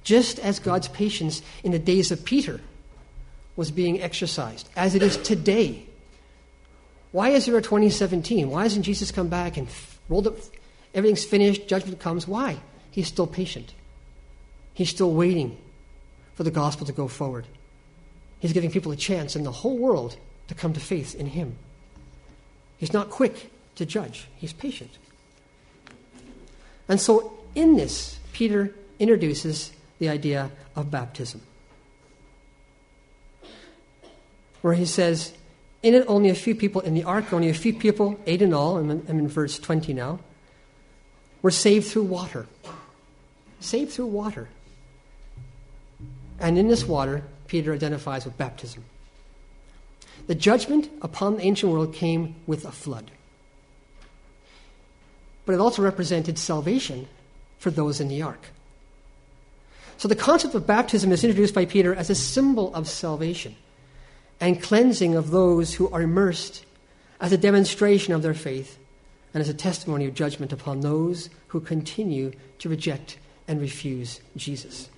Just 0.04 0.38
as 0.38 0.58
God's 0.58 0.88
patience 0.88 1.42
in 1.62 1.72
the 1.72 1.78
days 1.78 2.10
of 2.10 2.24
Peter 2.24 2.62
was 3.56 3.70
being 3.70 4.00
exercised, 4.00 4.68
as 4.76 4.94
it 4.94 5.02
is 5.02 5.16
today. 5.18 5.84
Why 7.12 7.30
is 7.30 7.46
there 7.46 7.56
a 7.56 7.62
2017? 7.62 8.48
Why 8.48 8.62
hasn't 8.62 8.84
Jesus 8.84 9.10
come 9.10 9.28
back 9.28 9.56
and 9.56 9.68
rolled 10.08 10.26
up? 10.26 10.36
Everything's 10.94 11.24
finished, 11.24 11.68
judgment 11.68 12.00
comes. 12.00 12.26
Why? 12.26 12.58
He's 12.90 13.08
still 13.08 13.26
patient. 13.26 13.74
He's 14.74 14.90
still 14.90 15.12
waiting 15.12 15.58
for 16.34 16.44
the 16.44 16.50
gospel 16.50 16.86
to 16.86 16.92
go 16.92 17.08
forward. 17.08 17.46
He's 18.40 18.52
giving 18.52 18.70
people 18.70 18.92
a 18.92 18.96
chance 18.96 19.36
in 19.36 19.44
the 19.44 19.52
whole 19.52 19.76
world 19.76 20.16
to 20.48 20.54
come 20.54 20.72
to 20.72 20.80
faith 20.80 21.14
in 21.14 21.26
Him. 21.26 21.56
He's 22.78 22.92
not 22.92 23.10
quick 23.10 23.50
to 23.76 23.86
judge, 23.86 24.26
He's 24.36 24.52
patient. 24.52 24.90
And 26.88 27.00
so, 27.00 27.38
in 27.54 27.76
this, 27.76 28.18
Peter 28.32 28.74
introduces 28.98 29.72
the 29.98 30.08
idea 30.08 30.50
of 30.74 30.90
baptism. 30.90 31.40
Where 34.62 34.74
he 34.74 34.86
says, 34.86 35.32
In 35.82 35.94
it, 35.94 36.04
only 36.08 36.30
a 36.30 36.34
few 36.34 36.54
people, 36.54 36.80
in 36.80 36.94
the 36.94 37.04
ark, 37.04 37.32
only 37.32 37.50
a 37.50 37.54
few 37.54 37.74
people, 37.74 38.18
eight 38.26 38.40
in 38.40 38.54
all, 38.54 38.78
I'm 38.78 38.90
in, 38.90 39.04
I'm 39.08 39.18
in 39.18 39.28
verse 39.28 39.58
20 39.58 39.92
now, 39.92 40.20
were 41.42 41.50
saved 41.50 41.88
through 41.88 42.04
water. 42.04 42.46
Saved 43.60 43.92
through 43.92 44.06
water. 44.06 44.48
And 46.40 46.56
in 46.56 46.68
this 46.68 46.84
water, 46.84 47.22
Peter 47.46 47.74
identifies 47.74 48.24
with 48.24 48.38
baptism. 48.38 48.84
The 50.26 50.34
judgment 50.34 50.88
upon 51.02 51.36
the 51.36 51.42
ancient 51.42 51.72
world 51.72 51.94
came 51.94 52.36
with 52.46 52.64
a 52.64 52.72
flood. 52.72 53.10
But 55.44 55.54
it 55.54 55.60
also 55.60 55.82
represented 55.82 56.38
salvation 56.38 57.08
for 57.58 57.70
those 57.70 58.00
in 58.00 58.08
the 58.08 58.22
ark. 58.22 58.50
So 59.98 60.08
the 60.08 60.16
concept 60.16 60.54
of 60.54 60.66
baptism 60.66 61.12
is 61.12 61.22
introduced 61.24 61.54
by 61.54 61.64
Peter 61.64 61.94
as 61.94 62.10
a 62.10 62.14
symbol 62.14 62.74
of 62.74 62.88
salvation 62.88 63.56
and 64.42 64.60
cleansing 64.60 65.14
of 65.14 65.30
those 65.30 65.74
who 65.74 65.88
are 65.90 66.02
immersed 66.02 66.66
as 67.20 67.32
a 67.32 67.38
demonstration 67.38 68.12
of 68.12 68.22
their 68.22 68.34
faith 68.34 68.76
and 69.32 69.40
as 69.40 69.48
a 69.48 69.54
testimony 69.54 70.04
of 70.04 70.14
judgment 70.14 70.52
upon 70.52 70.80
those 70.80 71.30
who 71.46 71.60
continue 71.60 72.32
to 72.58 72.68
reject 72.68 73.18
and 73.46 73.60
refuse 73.60 74.20
Jesus. 74.36 74.90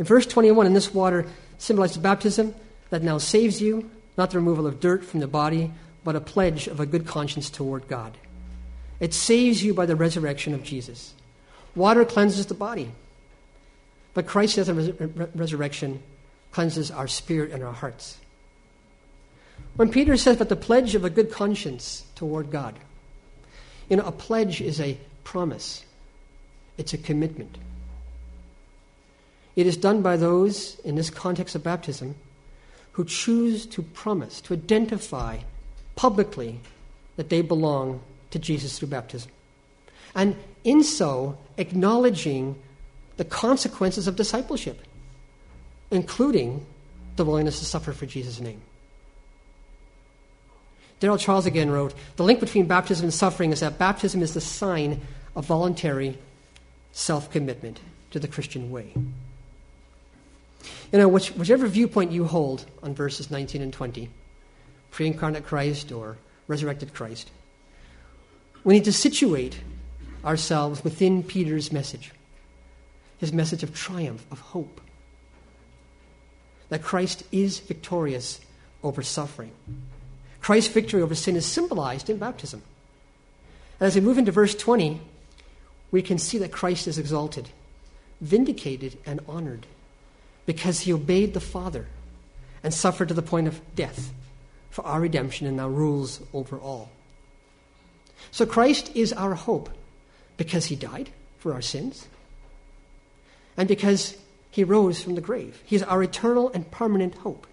In 0.00 0.04
verse 0.04 0.26
21, 0.26 0.66
in 0.66 0.74
this 0.74 0.92
water 0.92 1.26
symbolizes 1.58 1.98
baptism 1.98 2.56
that 2.90 3.04
now 3.04 3.18
saves 3.18 3.62
you, 3.62 3.88
not 4.16 4.32
the 4.32 4.38
removal 4.38 4.66
of 4.66 4.80
dirt 4.80 5.04
from 5.04 5.20
the 5.20 5.28
body, 5.28 5.70
but 6.02 6.16
a 6.16 6.20
pledge 6.20 6.66
of 6.66 6.80
a 6.80 6.86
good 6.86 7.06
conscience 7.06 7.48
toward 7.48 7.86
God. 7.86 8.16
It 8.98 9.14
saves 9.14 9.62
you 9.62 9.74
by 9.74 9.86
the 9.86 9.94
resurrection 9.94 10.54
of 10.54 10.64
Jesus. 10.64 11.14
Water 11.76 12.04
cleanses 12.04 12.46
the 12.46 12.54
body, 12.54 12.90
but 14.12 14.26
Christ's 14.26 14.56
death 14.56 14.68
and 14.68 15.30
resurrection 15.36 16.02
cleanses 16.52 16.90
our 16.90 17.08
spirit 17.08 17.52
and 17.52 17.62
our 17.62 17.72
hearts. 17.72 18.18
When 19.76 19.90
Peter 19.90 20.16
says, 20.16 20.36
but 20.36 20.48
the 20.48 20.56
pledge 20.56 20.94
of 20.94 21.04
a 21.04 21.10
good 21.10 21.30
conscience 21.30 22.04
toward 22.14 22.50
God, 22.50 22.74
you 23.88 23.96
know, 23.96 24.04
a 24.04 24.12
pledge 24.12 24.60
is 24.60 24.80
a 24.80 24.98
promise, 25.24 25.84
it's 26.76 26.92
a 26.92 26.98
commitment. 26.98 27.58
It 29.56 29.66
is 29.66 29.76
done 29.76 30.02
by 30.02 30.16
those, 30.16 30.78
in 30.80 30.94
this 30.94 31.10
context 31.10 31.54
of 31.54 31.64
baptism, 31.64 32.14
who 32.92 33.04
choose 33.04 33.66
to 33.66 33.82
promise, 33.82 34.40
to 34.42 34.54
identify 34.54 35.38
publicly 35.96 36.60
that 37.16 37.28
they 37.28 37.42
belong 37.42 38.00
to 38.30 38.38
Jesus 38.38 38.78
through 38.78 38.88
baptism. 38.88 39.30
And 40.14 40.36
in 40.64 40.82
so, 40.82 41.38
acknowledging 41.56 42.60
the 43.16 43.24
consequences 43.24 44.06
of 44.06 44.16
discipleship 44.16 44.80
including 45.90 46.64
the 47.16 47.24
willingness 47.24 47.58
to 47.58 47.64
suffer 47.64 47.92
for 47.92 48.06
Jesus' 48.06 48.40
name. 48.40 48.60
Daryl 51.00 51.18
Charles 51.18 51.46
again 51.46 51.70
wrote 51.70 51.94
The 52.16 52.24
link 52.24 52.40
between 52.40 52.66
baptism 52.66 53.04
and 53.04 53.14
suffering 53.14 53.52
is 53.52 53.60
that 53.60 53.78
baptism 53.78 54.22
is 54.22 54.34
the 54.34 54.40
sign 54.40 55.00
of 55.36 55.46
voluntary 55.46 56.18
self 56.92 57.30
commitment 57.30 57.80
to 58.10 58.18
the 58.18 58.28
Christian 58.28 58.70
way. 58.70 58.92
You 60.92 60.98
know, 60.98 61.08
which, 61.08 61.28
whichever 61.30 61.66
viewpoint 61.66 62.12
you 62.12 62.24
hold 62.24 62.64
on 62.82 62.94
verses 62.94 63.30
19 63.30 63.62
and 63.62 63.72
20, 63.72 64.08
pre 64.90 65.06
incarnate 65.06 65.46
Christ 65.46 65.92
or 65.92 66.16
resurrected 66.48 66.94
Christ, 66.94 67.30
we 68.64 68.74
need 68.74 68.84
to 68.84 68.92
situate 68.92 69.60
ourselves 70.24 70.82
within 70.82 71.22
Peter's 71.22 71.72
message 71.72 72.12
his 73.18 73.32
message 73.32 73.64
of 73.64 73.74
triumph, 73.74 74.24
of 74.30 74.38
hope 74.38 74.80
that 76.68 76.82
Christ 76.82 77.24
is 77.32 77.58
victorious 77.60 78.40
over 78.82 79.02
suffering. 79.02 79.52
Christ's 80.40 80.72
victory 80.72 81.02
over 81.02 81.14
sin 81.14 81.36
is 81.36 81.46
symbolized 81.46 82.08
in 82.08 82.18
baptism. 82.18 82.62
And 83.80 83.86
as 83.86 83.94
we 83.94 84.00
move 84.00 84.18
into 84.18 84.32
verse 84.32 84.54
20, 84.54 85.00
we 85.90 86.02
can 86.02 86.18
see 86.18 86.38
that 86.38 86.52
Christ 86.52 86.86
is 86.86 86.98
exalted, 86.98 87.48
vindicated, 88.20 88.98
and 89.06 89.20
honored 89.28 89.66
because 90.46 90.80
he 90.80 90.92
obeyed 90.92 91.34
the 91.34 91.40
Father 91.40 91.86
and 92.62 92.72
suffered 92.72 93.08
to 93.08 93.14
the 93.14 93.22
point 93.22 93.48
of 93.48 93.60
death 93.74 94.12
for 94.70 94.84
our 94.84 95.00
redemption 95.00 95.46
and 95.46 95.56
now 95.56 95.68
rules 95.68 96.20
over 96.32 96.58
all. 96.58 96.90
So 98.30 98.46
Christ 98.46 98.90
is 98.94 99.12
our 99.12 99.34
hope 99.34 99.70
because 100.36 100.66
he 100.66 100.76
died 100.76 101.10
for 101.38 101.52
our 101.52 101.62
sins 101.62 102.06
and 103.56 103.68
because 103.68 104.16
he 104.58 104.64
rose 104.64 105.00
from 105.00 105.14
the 105.14 105.20
grave. 105.20 105.62
He 105.64 105.76
is 105.76 105.84
our 105.84 106.02
eternal 106.02 106.50
and 106.52 106.68
permanent 106.68 107.14
hope 107.14 107.46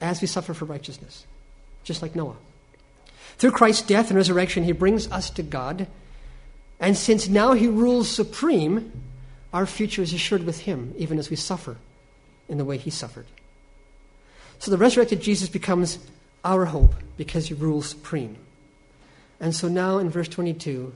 as 0.00 0.20
we 0.20 0.26
suffer 0.26 0.52
for 0.52 0.64
righteousness, 0.64 1.24
just 1.84 2.02
like 2.02 2.16
Noah. 2.16 2.34
Through 3.38 3.52
Christ's 3.52 3.86
death 3.86 4.08
and 4.08 4.16
resurrection, 4.16 4.64
he 4.64 4.72
brings 4.72 5.08
us 5.12 5.30
to 5.30 5.44
God. 5.44 5.86
And 6.80 6.96
since 6.96 7.28
now 7.28 7.52
he 7.52 7.68
rules 7.68 8.10
supreme, 8.10 8.90
our 9.52 9.66
future 9.66 10.02
is 10.02 10.12
assured 10.12 10.42
with 10.42 10.62
him, 10.62 10.94
even 10.98 11.16
as 11.16 11.30
we 11.30 11.36
suffer 11.36 11.76
in 12.48 12.58
the 12.58 12.64
way 12.64 12.76
he 12.76 12.90
suffered. 12.90 13.26
So 14.58 14.72
the 14.72 14.78
resurrected 14.78 15.20
Jesus 15.20 15.48
becomes 15.48 16.00
our 16.44 16.64
hope 16.64 16.96
because 17.18 17.46
he 17.46 17.54
rules 17.54 17.86
supreme. 17.86 18.36
And 19.38 19.54
so 19.54 19.68
now 19.68 19.98
in 19.98 20.10
verse 20.10 20.26
22, 20.26 20.92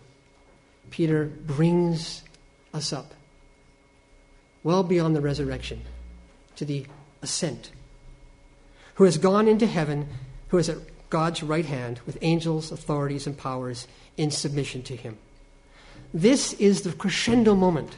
Peter 0.90 1.26
brings 1.26 2.24
us 2.72 2.92
up 2.92 3.14
well 4.64 4.82
beyond 4.82 5.14
the 5.14 5.20
resurrection 5.20 5.82
to 6.56 6.64
the 6.64 6.84
ascent, 7.22 7.70
who 8.94 9.04
has 9.04 9.18
gone 9.18 9.46
into 9.46 9.66
heaven, 9.66 10.08
who 10.48 10.58
is 10.58 10.68
at 10.68 10.78
God's 11.10 11.42
right 11.42 11.66
hand 11.66 12.00
with 12.06 12.18
angels, 12.22 12.72
authorities, 12.72 13.26
and 13.26 13.38
powers 13.38 13.86
in 14.16 14.32
submission 14.32 14.82
to 14.82 14.96
him. 14.96 15.16
This 16.12 16.54
is 16.54 16.82
the 16.82 16.92
crescendo 16.92 17.54
moment 17.54 17.96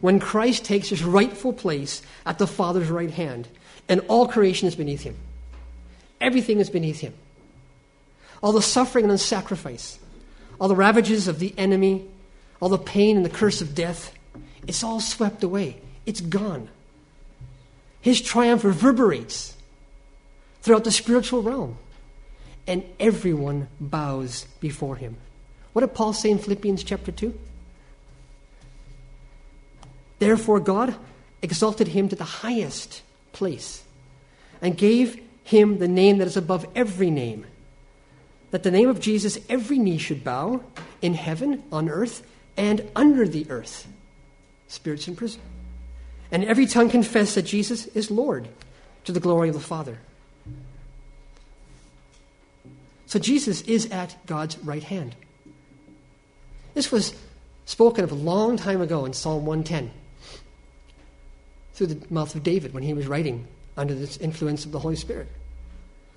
when 0.00 0.20
Christ 0.20 0.64
takes 0.64 0.88
his 0.88 1.04
rightful 1.04 1.52
place 1.52 2.02
at 2.26 2.38
the 2.38 2.46
Father's 2.46 2.90
right 2.90 3.10
hand, 3.10 3.48
and 3.88 4.00
all 4.08 4.28
creation 4.28 4.68
is 4.68 4.74
beneath 4.74 5.02
him. 5.02 5.16
Everything 6.20 6.58
is 6.58 6.70
beneath 6.70 7.00
him. 7.00 7.14
All 8.42 8.52
the 8.52 8.62
suffering 8.62 9.04
and 9.04 9.14
the 9.14 9.18
sacrifice, 9.18 9.98
all 10.60 10.68
the 10.68 10.76
ravages 10.76 11.28
of 11.28 11.38
the 11.38 11.54
enemy, 11.56 12.08
all 12.60 12.68
the 12.68 12.78
pain 12.78 13.16
and 13.16 13.24
the 13.24 13.30
curse 13.30 13.60
of 13.60 13.74
death, 13.74 14.12
it's 14.66 14.84
all 14.84 15.00
swept 15.00 15.42
away. 15.42 15.80
It's 16.06 16.20
gone. 16.20 16.68
His 18.00 18.20
triumph 18.20 18.64
reverberates 18.64 19.56
throughout 20.60 20.84
the 20.84 20.90
spiritual 20.90 21.42
realm, 21.42 21.76
and 22.66 22.84
everyone 22.98 23.68
bows 23.80 24.46
before 24.60 24.96
him. 24.96 25.16
What 25.72 25.80
did 25.80 25.94
Paul 25.94 26.12
say 26.12 26.30
in 26.30 26.38
Philippians 26.38 26.84
chapter 26.84 27.10
2? 27.12 27.38
Therefore, 30.18 30.60
God 30.60 30.94
exalted 31.42 31.88
him 31.88 32.08
to 32.08 32.16
the 32.16 32.24
highest 32.24 33.02
place 33.32 33.82
and 34.60 34.76
gave 34.76 35.20
him 35.42 35.78
the 35.78 35.88
name 35.88 36.18
that 36.18 36.28
is 36.28 36.36
above 36.36 36.66
every 36.76 37.10
name. 37.10 37.46
That 38.52 38.62
the 38.62 38.70
name 38.70 38.88
of 38.88 39.00
Jesus 39.00 39.38
every 39.48 39.78
knee 39.78 39.98
should 39.98 40.22
bow 40.22 40.62
in 41.00 41.14
heaven, 41.14 41.64
on 41.72 41.88
earth, 41.88 42.24
and 42.56 42.88
under 42.94 43.26
the 43.26 43.46
earth. 43.50 43.88
Spirits 44.72 45.06
in 45.06 45.14
prison. 45.14 45.42
And 46.30 46.46
every 46.46 46.64
tongue 46.64 46.88
confess 46.88 47.34
that 47.34 47.42
Jesus 47.42 47.88
is 47.88 48.10
Lord 48.10 48.48
to 49.04 49.12
the 49.12 49.20
glory 49.20 49.50
of 49.50 49.54
the 49.54 49.60
Father. 49.60 49.98
So 53.04 53.18
Jesus 53.18 53.60
is 53.62 53.90
at 53.90 54.16
God's 54.24 54.56
right 54.60 54.82
hand. 54.82 55.14
This 56.72 56.90
was 56.90 57.14
spoken 57.66 58.02
of 58.02 58.12
a 58.12 58.14
long 58.14 58.56
time 58.56 58.80
ago 58.80 59.04
in 59.04 59.12
Psalm 59.12 59.44
110 59.44 59.90
through 61.74 61.88
the 61.88 62.06
mouth 62.08 62.34
of 62.34 62.42
David 62.42 62.72
when 62.72 62.82
he 62.82 62.94
was 62.94 63.06
writing 63.06 63.46
under 63.76 63.94
the 63.94 64.24
influence 64.24 64.64
of 64.64 64.72
the 64.72 64.78
Holy 64.78 64.96
Spirit. 64.96 65.28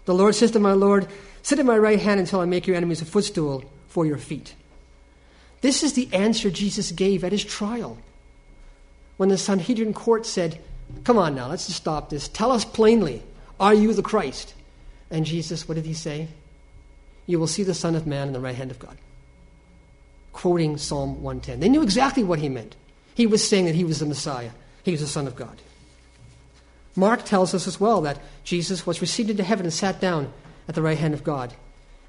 The 0.06 0.16
Lord 0.16 0.34
says 0.34 0.52
to 0.52 0.62
my 0.62 0.72
Lord, 0.72 1.10
Sit 1.42 1.60
at 1.60 1.66
my 1.66 1.78
right 1.78 2.00
hand 2.00 2.22
until 2.22 2.40
I 2.40 2.46
make 2.46 2.68
your 2.68 2.78
enemies 2.78 3.02
a 3.02 3.06
footstool 3.06 3.66
for 3.90 4.06
your 4.06 4.18
feet. 4.18 4.56
This 5.60 5.84
is 5.84 5.92
the 5.92 6.08
answer 6.14 6.50
Jesus 6.50 6.94
gave 6.94 7.26
at 7.26 7.34
his 7.34 7.44
trial. 7.44 7.98
When 9.18 9.30
the 9.30 9.38
Sanhedrin 9.38 9.94
court 9.94 10.26
said, 10.26 10.60
Come 11.04 11.18
on 11.18 11.36
now, 11.36 11.48
let's 11.48 11.66
just 11.66 11.78
stop 11.78 12.10
this. 12.10 12.28
Tell 12.28 12.52
us 12.52 12.64
plainly, 12.64 13.24
are 13.60 13.74
you 13.74 13.94
the 13.94 14.04
Christ? 14.04 14.54
And 15.10 15.26
Jesus, 15.26 15.68
what 15.68 15.76
did 15.76 15.86
he 15.86 15.94
say? 15.94 16.28
You 17.26 17.40
will 17.40 17.48
see 17.48 17.64
the 17.64 17.74
Son 17.74 17.96
of 17.96 18.06
Man 18.06 18.28
in 18.28 18.34
the 18.34 18.40
right 18.40 18.56
hand 18.56 18.72
of 18.72 18.80
God 18.80 18.98
quoting 20.36 20.78
Psalm 20.78 21.24
110. 21.24 21.62
They 21.62 21.70
knew 21.70 21.82
exactly 21.82 22.22
what 22.22 22.40
he 22.40 22.50
meant. 22.50 22.76
He 23.16 23.26
was 23.26 23.48
saying 23.48 23.66
that 23.66 23.76
he 23.76 23.86
was 23.86 24.00
the 24.00 24.06
Messiah, 24.06 24.52
he 24.84 24.92
was 24.92 25.00
the 25.00 25.08
Son 25.08 25.28
of 25.28 25.36
God. 25.36 25.62
Mark 26.96 27.24
tells 27.24 27.54
us 27.54 27.68
as 27.68 27.80
well 27.80 28.02
that 28.02 28.20
Jesus 28.44 28.86
was 28.86 29.02
received 29.02 29.30
into 29.30 29.44
heaven 29.44 29.66
and 29.66 29.74
sat 29.74 30.00
down 30.00 30.32
at 30.68 30.76
the 30.76 30.82
right 30.82 30.98
hand 30.98 31.14
of 31.14 31.24
God. 31.24 31.54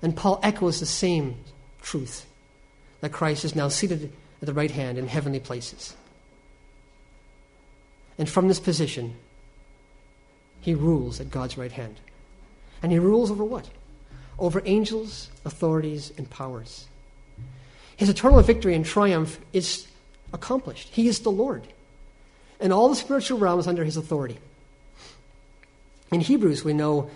And 0.03 0.17
Paul 0.17 0.41
echoes 0.43 0.81
the 0.81 0.87
same 0.87 1.37
truth 1.81 2.27
that 3.01 3.13
Christ 3.13 3.45
is 3.45 3.55
now 3.55 3.69
seated 3.69 4.13
at 4.43 4.47
the 4.47 4.53
right 4.53 4.71
hand 4.71 4.99
in 4.99 5.07
heavenly 5.07 5.41
places. 5.41 5.97
And 8.19 8.29
from 8.29 8.49
this 8.49 8.61
position, 8.61 9.15
he 10.61 10.75
rules 10.75 11.21
at 11.21 11.31
God's 11.31 11.59
right 11.59 11.73
hand. 11.73 11.97
And 12.83 12.93
he 12.93 12.99
rules 12.99 13.31
over 13.31 13.45
what? 13.45 13.69
Over 14.39 14.63
angels, 14.65 15.31
authorities, 15.45 16.13
and 16.17 16.29
powers. 16.29 16.87
His 17.97 18.09
eternal 18.09 18.41
victory 18.43 18.75
and 18.75 18.85
triumph 18.85 19.39
is 19.53 19.87
accomplished. 20.33 20.89
He 20.93 21.09
is 21.09 21.21
the 21.21 21.31
Lord. 21.31 21.67
And 22.61 22.73
all 22.73 22.89
the 22.89 22.97
spiritual 22.97 23.39
realms 23.39 23.67
under 23.67 23.85
his 23.85 23.97
authority. 23.97 24.39
In 26.11 26.21
Hebrews, 26.21 26.65
we 26.65 26.73
know 26.73 27.11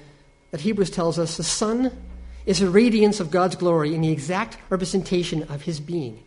that 0.51 0.61
Hebrews 0.61 0.91
tells 0.91 1.19
us 1.19 1.37
the 1.37 1.45
Son 1.45 1.97
is 2.47 2.61
a 2.61 2.71
radiance 2.71 3.21
of 3.21 3.31
God's 3.31 3.57
glory 3.57 3.95
in 3.95 4.01
the 4.01 4.11
exact 4.11 4.59
representation 4.71 5.45
of 5.45 5.63
his 5.63 5.81
being, 5.81 6.23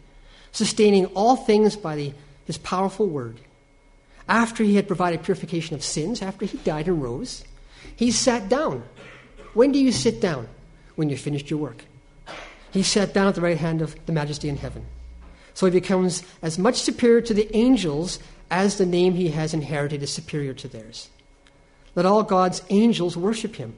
sustaining 0.51 1.07
all 1.07 1.35
things 1.35 1.75
by 1.75 1.95
the, 1.95 2.13
his 2.45 2.57
powerful 2.57 3.07
word. 3.07 3.39
After 4.27 4.63
he 4.63 4.75
had 4.75 4.87
provided 4.87 5.23
purification 5.23 5.75
of 5.75 5.83
sins, 5.83 6.21
after 6.21 6.45
he 6.45 6.57
died 6.59 6.87
and 6.87 7.01
rose, 7.01 7.43
he 7.95 8.11
sat 8.11 8.49
down. 8.49 8.83
When 9.53 9.71
do 9.71 9.79
you 9.79 9.91
sit 9.91 10.21
down? 10.21 10.47
When 10.95 11.09
you 11.09 11.17
finished 11.17 11.49
your 11.49 11.59
work. 11.59 11.85
He 12.71 12.83
sat 12.83 13.13
down 13.13 13.27
at 13.27 13.35
the 13.35 13.41
right 13.41 13.57
hand 13.57 13.81
of 13.81 13.95
the 14.05 14.13
majesty 14.13 14.49
in 14.49 14.57
heaven. 14.57 14.85
So 15.53 15.65
he 15.65 15.71
becomes 15.71 16.23
as 16.41 16.57
much 16.57 16.77
superior 16.77 17.21
to 17.21 17.33
the 17.33 17.55
angels 17.55 18.19
as 18.49 18.77
the 18.77 18.85
name 18.85 19.13
he 19.13 19.29
has 19.29 19.53
inherited 19.53 20.01
is 20.01 20.11
superior 20.11 20.53
to 20.53 20.67
theirs. 20.67 21.09
Let 21.95 22.05
all 22.05 22.23
God's 22.23 22.63
angels 22.69 23.15
worship 23.15 23.55
him. 23.55 23.75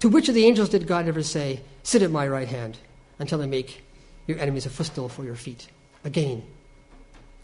To 0.00 0.08
which 0.08 0.28
of 0.28 0.34
the 0.34 0.44
angels 0.44 0.70
did 0.70 0.86
God 0.86 1.06
ever 1.06 1.22
say, 1.22 1.60
Sit 1.84 2.02
at 2.02 2.10
my 2.10 2.26
right 2.26 2.48
hand 2.48 2.78
until 3.18 3.40
I 3.42 3.46
make 3.46 3.82
your 4.26 4.38
enemies 4.38 4.66
a 4.66 4.70
footstool 4.70 5.08
for 5.08 5.24
your 5.24 5.36
feet? 5.36 5.68
Again, 6.04 6.42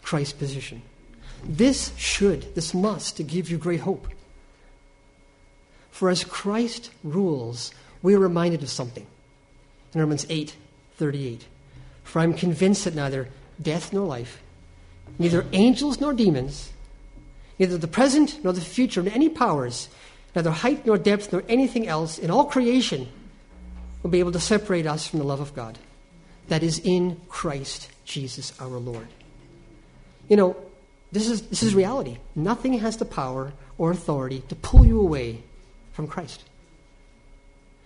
Christ's 0.01 0.33
position. 0.33 0.81
This 1.43 1.91
should, 1.97 2.53
this 2.55 2.73
must, 2.73 3.25
give 3.27 3.49
you 3.49 3.57
great 3.57 3.81
hope. 3.81 4.07
For 5.91 6.09
as 6.09 6.23
Christ 6.23 6.91
rules, 7.03 7.73
we 8.01 8.15
are 8.15 8.19
reminded 8.19 8.63
of 8.63 8.69
something. 8.69 9.05
In 9.93 9.99
Romans 9.99 10.25
8, 10.29 10.55
38. 10.97 11.45
For 12.03 12.19
I 12.19 12.23
am 12.23 12.33
convinced 12.33 12.85
that 12.85 12.95
neither 12.95 13.27
death 13.61 13.91
nor 13.91 14.07
life, 14.07 14.41
neither 15.17 15.45
angels 15.51 15.99
nor 15.99 16.13
demons, 16.13 16.71
neither 17.57 17.77
the 17.77 17.87
present 17.87 18.43
nor 18.43 18.53
the 18.53 18.61
future, 18.61 19.01
nor 19.01 19.13
any 19.13 19.29
powers, 19.29 19.89
neither 20.35 20.51
height 20.51 20.85
nor 20.85 20.97
depth 20.97 21.33
nor 21.33 21.43
anything 21.49 21.87
else 21.87 22.17
in 22.17 22.31
all 22.31 22.45
creation 22.45 23.07
will 24.01 24.09
be 24.09 24.19
able 24.19 24.31
to 24.31 24.39
separate 24.39 24.85
us 24.85 25.07
from 25.07 25.19
the 25.19 25.25
love 25.25 25.41
of 25.41 25.53
God 25.53 25.77
that 26.47 26.63
is 26.63 26.79
in 26.79 27.19
Christ 27.29 27.89
Jesus 28.05 28.53
our 28.59 28.77
Lord. 28.79 29.07
You 30.27 30.37
know, 30.37 30.55
this 31.11 31.27
is, 31.27 31.41
this 31.43 31.63
is 31.63 31.73
reality. 31.73 32.17
Nothing 32.35 32.73
has 32.79 32.97
the 32.97 33.05
power 33.05 33.53
or 33.77 33.91
authority 33.91 34.43
to 34.49 34.55
pull 34.55 34.85
you 34.85 34.99
away 34.99 35.43
from 35.91 36.07
Christ. 36.07 36.43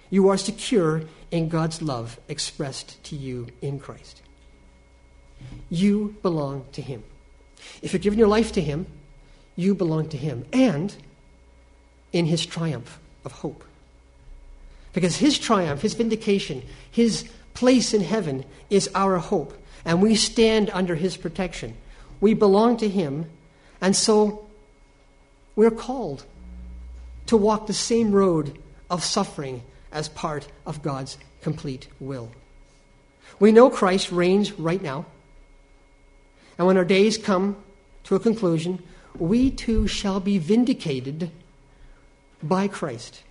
You 0.10 0.28
are 0.30 0.38
secure 0.38 1.04
in 1.32 1.50
God's 1.50 1.82
love 1.82 2.20
expressed 2.28 3.04
to 3.06 3.16
you 3.16 3.48
in 3.62 3.80
Christ. 3.80 4.22
You 5.70 6.16
belong 6.22 6.66
to 6.74 6.82
Him. 6.82 7.04
If 7.82 7.94
you're 7.94 8.00
giving 8.00 8.20
your 8.20 8.28
life 8.28 8.52
to 8.54 8.62
Him, 8.62 8.86
you 9.56 9.74
belong 9.74 10.10
to 10.10 10.18
Him 10.18 10.46
and 10.54 10.94
in 12.12 12.26
His 12.26 12.46
triumph 12.46 13.00
of 13.26 13.32
hope. 13.32 13.64
Because 14.94 15.18
His 15.18 15.40
triumph, 15.40 15.82
His 15.82 15.96
vindication, 15.96 16.62
His 16.92 17.28
place 17.54 17.94
in 17.94 18.02
heaven 18.02 18.46
is 18.70 18.90
our 18.94 19.18
hope, 19.18 19.54
and 19.86 20.02
we 20.02 20.16
stand 20.16 20.70
under 20.74 20.96
His 20.96 21.18
protection. 21.18 21.76
We 22.24 22.34
belong 22.34 22.78
to 22.78 22.88
Him, 22.88 23.30
and 23.82 23.94
so 23.94 24.48
we're 25.58 25.70
called 25.70 26.24
to 27.26 27.36
walk 27.36 27.67
the 27.67 27.74
same 27.74 28.13
road 28.13 28.58
of 28.90 29.04
suffering 29.04 29.62
as 29.92 30.08
part 30.08 30.48
of 30.65 30.82
God's 30.82 31.17
complete 31.42 31.90
will. 32.00 32.32
We 33.42 33.52
know 33.52 33.69
Christ 33.69 34.10
reigns 34.10 34.54
right 34.54 34.82
now. 34.82 35.06
And 36.58 36.65
when 36.65 36.78
our 36.78 36.86
days 36.86 37.17
come 37.17 37.58
to 38.06 38.15
a 38.15 38.21
conclusion, 38.21 38.82
we 39.19 39.52
too 39.52 39.86
shall 39.86 40.21
be 40.21 40.38
vindicated 40.38 41.30
by 42.42 42.69
Christ, 42.69 43.21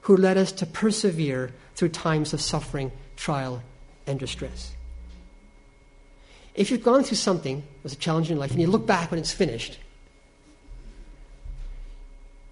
who 0.00 0.16
led 0.16 0.38
us 0.38 0.50
to 0.52 0.64
persevere 0.64 1.52
through 1.74 1.90
times 1.90 2.32
of 2.32 2.40
suffering, 2.40 2.90
trial, 3.16 3.62
and 4.06 4.18
distress. 4.18 4.73
If 6.54 6.70
you've 6.70 6.84
gone 6.84 7.02
through 7.02 7.16
something 7.16 7.64
that 7.82 7.92
a 7.92 7.96
challenge 7.96 8.30
in 8.30 8.38
life 8.38 8.52
and 8.52 8.60
you 8.60 8.68
look 8.68 8.86
back 8.86 9.10
when 9.10 9.18
it's 9.18 9.32
finished, 9.32 9.78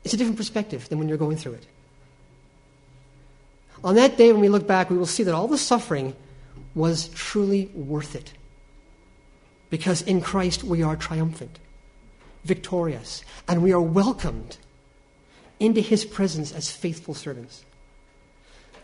it's 0.05 0.12
a 0.12 0.16
different 0.16 0.36
perspective 0.36 0.88
than 0.88 0.98
when 0.98 1.09
you're 1.09 1.18
going 1.18 1.36
through 1.36 1.55
it. 1.55 1.66
On 3.84 3.94
that 3.94 4.16
day, 4.16 4.32
when 4.32 4.40
we 4.40 4.48
look 4.48 4.66
back, 4.66 4.90
we 4.90 4.98
will 4.98 5.07
see 5.07 5.22
that 5.22 5.34
all 5.34 5.48
the 5.48 5.59
suffering 5.59 6.14
was 6.74 7.09
truly 7.09 7.66
worth 7.74 8.14
it. 8.14 8.32
Because 9.70 10.03
in 10.03 10.20
Christ 10.20 10.64
we 10.64 10.82
are 10.82 10.96
triumphant, 10.96 11.59
victorious, 12.44 13.24
and 13.48 13.62
we 13.62 13.72
are 13.72 13.80
welcomed 13.80 14.57
into 15.59 15.80
his 15.80 16.05
presence 16.05 16.53
as 16.53 16.70
faithful 16.70 17.14
servants. 17.14 17.64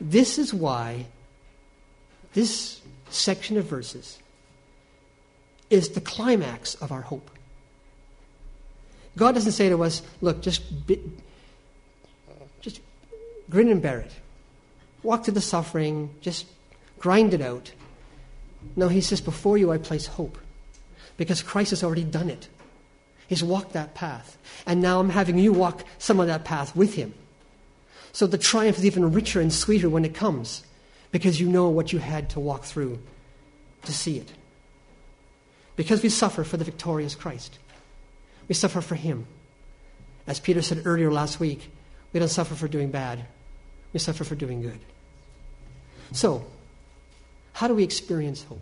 This 0.01 0.39
is 0.39 0.55
why 0.55 1.07
this 2.35 2.81
section 3.11 3.57
of 3.57 3.65
verses 3.65 4.19
is 5.71 5.91
the 5.91 6.01
climax 6.01 6.75
of 6.77 6.93
our 6.93 7.03
hope. 7.03 7.31
God 9.17 9.35
doesn't 9.35 9.53
say 9.53 9.69
to 9.69 9.83
us, 9.83 10.03
look, 10.21 10.41
just, 10.41 10.63
just 12.61 12.81
grin 13.51 13.69
and 13.69 13.83
bear 13.83 13.99
it. 14.01 14.13
Walk 15.03 15.25
through 15.25 15.35
the 15.35 15.41
suffering, 15.41 16.15
just 16.21 16.47
grind 16.99 17.35
it 17.35 17.41
out. 17.41 17.73
No, 18.77 18.89
he 18.89 19.01
says, 19.01 19.21
before 19.21 19.59
you 19.59 19.73
I 19.73 19.79
place 19.79 20.07
hope. 20.07 20.39
Because 21.17 21.43
Christ 21.43 21.71
has 21.71 21.83
already 21.83 22.05
done 22.05 22.31
it. 22.31 22.49
He's 23.29 23.43
walked 23.43 23.73
that 23.73 23.95
path. 23.95 24.39
And 24.67 24.81
now 24.81 25.01
I'm 25.01 25.11
having 25.11 25.39
you 25.39 25.53
walk 25.53 25.85
some 25.99 26.21
of 26.21 26.29
that 26.29 26.45
path 26.45 26.75
with 26.75 26.95
him. 26.95 27.13
So 28.13 28.27
the 28.27 28.39
triumph 28.39 28.79
is 28.79 28.87
even 28.87 29.13
richer 29.13 29.41
and 29.41 29.53
sweeter 29.53 29.89
when 29.89 30.05
it 30.05 30.15
comes. 30.15 30.63
Because 31.11 31.41
you 31.41 31.49
know 31.49 31.69
what 31.69 31.93
you 31.93 31.99
had 31.99 32.31
to 32.31 32.41
walk 32.41 32.65
through 32.65 32.99
to 33.85 33.93
see 33.93 34.19
it. 34.19 34.33
Because 35.79 36.03
we 36.03 36.09
suffer 36.09 36.43
for 36.43 36.57
the 36.57 36.65
victorious 36.65 37.15
Christ. 37.15 37.57
We 38.49 38.55
suffer 38.57 38.81
for 38.81 38.97
him. 38.97 39.29
As 40.27 40.41
Peter 40.41 40.61
said 40.61 40.83
earlier 40.85 41.13
last 41.13 41.39
week, 41.39 41.71
we 42.13 42.19
don't 42.19 42.29
suffer 42.29 42.57
for 42.57 42.67
doing 42.67 42.91
bad. 42.91 43.25
We 43.93 44.01
suffer 44.01 44.25
for 44.25 44.35
doing 44.35 44.61
good. 44.61 44.81
So, 46.11 46.45
how 47.53 47.69
do 47.69 47.77
we 47.77 47.85
experience 47.85 48.43
hope? 48.43 48.61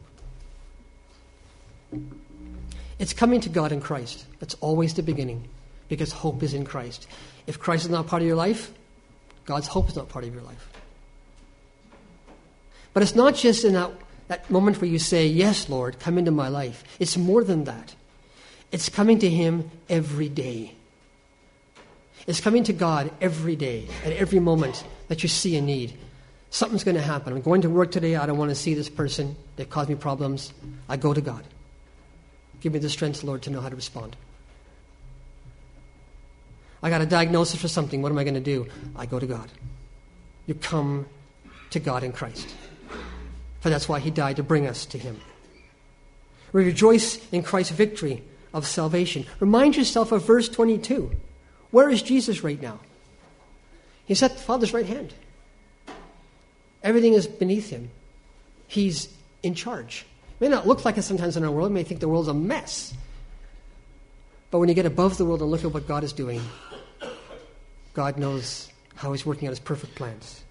It's 2.98 3.14
coming 3.14 3.40
to 3.40 3.48
God 3.48 3.72
in 3.72 3.80
Christ. 3.80 4.26
That's 4.38 4.54
always 4.60 4.92
the 4.92 5.02
beginning, 5.02 5.48
because 5.88 6.12
hope 6.12 6.42
is 6.42 6.52
in 6.52 6.66
Christ. 6.66 7.08
If 7.46 7.58
Christ 7.58 7.86
is 7.86 7.90
not 7.90 8.08
part 8.08 8.20
of 8.20 8.28
your 8.28 8.36
life, 8.36 8.70
God's 9.46 9.68
hope 9.68 9.88
is 9.88 9.96
not 9.96 10.10
part 10.10 10.26
of 10.26 10.34
your 10.34 10.42
life. 10.42 10.68
But 12.92 13.02
it's 13.02 13.14
not 13.14 13.36
just 13.36 13.64
in 13.64 13.72
that, 13.72 13.90
that 14.28 14.50
moment 14.50 14.80
where 14.80 14.90
you 14.90 14.98
say, 14.98 15.26
Yes, 15.26 15.68
Lord, 15.68 15.98
come 15.98 16.18
into 16.18 16.30
my 16.30 16.48
life. 16.48 16.84
It's 16.98 17.16
more 17.16 17.44
than 17.44 17.64
that. 17.64 17.94
It's 18.72 18.88
coming 18.88 19.18
to 19.20 19.28
Him 19.28 19.70
every 19.88 20.28
day. 20.28 20.74
It's 22.26 22.40
coming 22.40 22.64
to 22.64 22.72
God 22.72 23.12
every 23.20 23.54
day, 23.54 23.86
at 24.04 24.12
every 24.12 24.40
moment 24.40 24.84
that 25.08 25.22
you 25.22 25.28
see 25.28 25.56
a 25.56 25.60
need. 25.60 25.96
Something's 26.50 26.84
going 26.84 26.96
to 26.96 27.02
happen. 27.02 27.32
I'm 27.32 27.40
going 27.40 27.62
to 27.62 27.70
work 27.70 27.92
today. 27.92 28.16
I 28.16 28.26
don't 28.26 28.38
want 28.38 28.50
to 28.50 28.54
see 28.54 28.74
this 28.74 28.88
person. 28.88 29.36
They've 29.56 29.68
caused 29.68 29.88
me 29.88 29.94
problems. 29.94 30.52
I 30.88 30.96
go 30.96 31.12
to 31.14 31.20
God. 31.20 31.44
Give 32.60 32.72
me 32.72 32.78
the 32.78 32.88
strength, 32.88 33.22
Lord, 33.22 33.42
to 33.42 33.50
know 33.50 33.60
how 33.60 33.68
to 33.68 33.76
respond. 33.76 34.16
I 36.82 36.90
got 36.90 37.00
a 37.00 37.06
diagnosis 37.06 37.60
for 37.60 37.68
something. 37.68 38.02
What 38.02 38.10
am 38.10 38.18
I 38.18 38.24
going 38.24 38.34
to 38.34 38.40
do? 38.40 38.66
I 38.96 39.06
go 39.06 39.18
to 39.18 39.26
God. 39.26 39.50
You 40.46 40.54
come 40.54 41.06
to 41.70 41.80
God 41.80 42.02
in 42.02 42.12
Christ. 42.12 42.48
For 43.66 43.70
that's 43.70 43.88
why 43.88 43.98
He 43.98 44.12
died, 44.12 44.36
to 44.36 44.44
bring 44.44 44.64
us 44.68 44.86
to 44.86 44.96
Him. 44.96 45.20
We 46.52 46.64
rejoice 46.64 47.18
in 47.32 47.42
Christ's 47.42 47.72
victory 47.72 48.22
of 48.54 48.64
salvation. 48.64 49.26
Remind 49.40 49.76
yourself 49.76 50.12
of 50.12 50.24
verse 50.24 50.48
22. 50.48 51.10
Where 51.72 51.90
is 51.90 52.00
Jesus 52.00 52.44
right 52.44 52.62
now? 52.62 52.78
He's 54.04 54.22
at 54.22 54.36
the 54.36 54.40
Father's 54.40 54.72
right 54.72 54.86
hand. 54.86 55.12
Everything 56.84 57.14
is 57.14 57.26
beneath 57.26 57.70
him. 57.70 57.90
He's 58.68 59.08
in 59.42 59.56
charge. 59.56 60.06
It 60.28 60.44
may 60.44 60.48
not 60.48 60.68
look 60.68 60.84
like 60.84 60.96
it 60.96 61.02
sometimes 61.02 61.36
in 61.36 61.42
our 61.42 61.50
world. 61.50 61.70
You 61.70 61.74
may 61.74 61.82
think 61.82 61.98
the 61.98 62.08
world's 62.08 62.28
a 62.28 62.34
mess. 62.34 62.94
But 64.52 64.60
when 64.60 64.68
you 64.68 64.76
get 64.76 64.86
above 64.86 65.18
the 65.18 65.24
world 65.24 65.42
and 65.42 65.50
look 65.50 65.64
at 65.64 65.74
what 65.74 65.88
God 65.88 66.04
is 66.04 66.12
doing, 66.12 66.40
God 67.94 68.16
knows 68.16 68.70
how 68.94 69.10
He's 69.10 69.26
working 69.26 69.48
out 69.48 69.50
His 69.50 69.58
perfect 69.58 69.96
plans. 69.96 70.44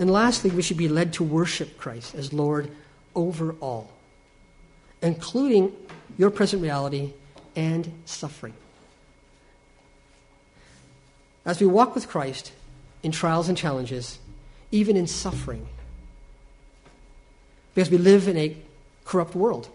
And 0.00 0.10
lastly, 0.10 0.50
we 0.50 0.62
should 0.62 0.78
be 0.78 0.88
led 0.88 1.12
to 1.14 1.22
worship 1.22 1.76
Christ 1.76 2.14
as 2.14 2.32
Lord 2.32 2.70
over 3.14 3.54
all, 3.60 3.92
including 5.02 5.72
your 6.16 6.30
present 6.30 6.62
reality 6.62 7.12
and 7.54 7.92
suffering. 8.06 8.54
As 11.44 11.60
we 11.60 11.66
walk 11.66 11.94
with 11.94 12.08
Christ 12.08 12.50
in 13.02 13.12
trials 13.12 13.50
and 13.50 13.58
challenges, 13.58 14.18
even 14.70 14.96
in 14.96 15.06
suffering, 15.06 15.68
because 17.74 17.90
we 17.90 17.98
live 17.98 18.26
in 18.26 18.38
a 18.38 18.56
corrupt 19.04 19.34
world. 19.34 19.68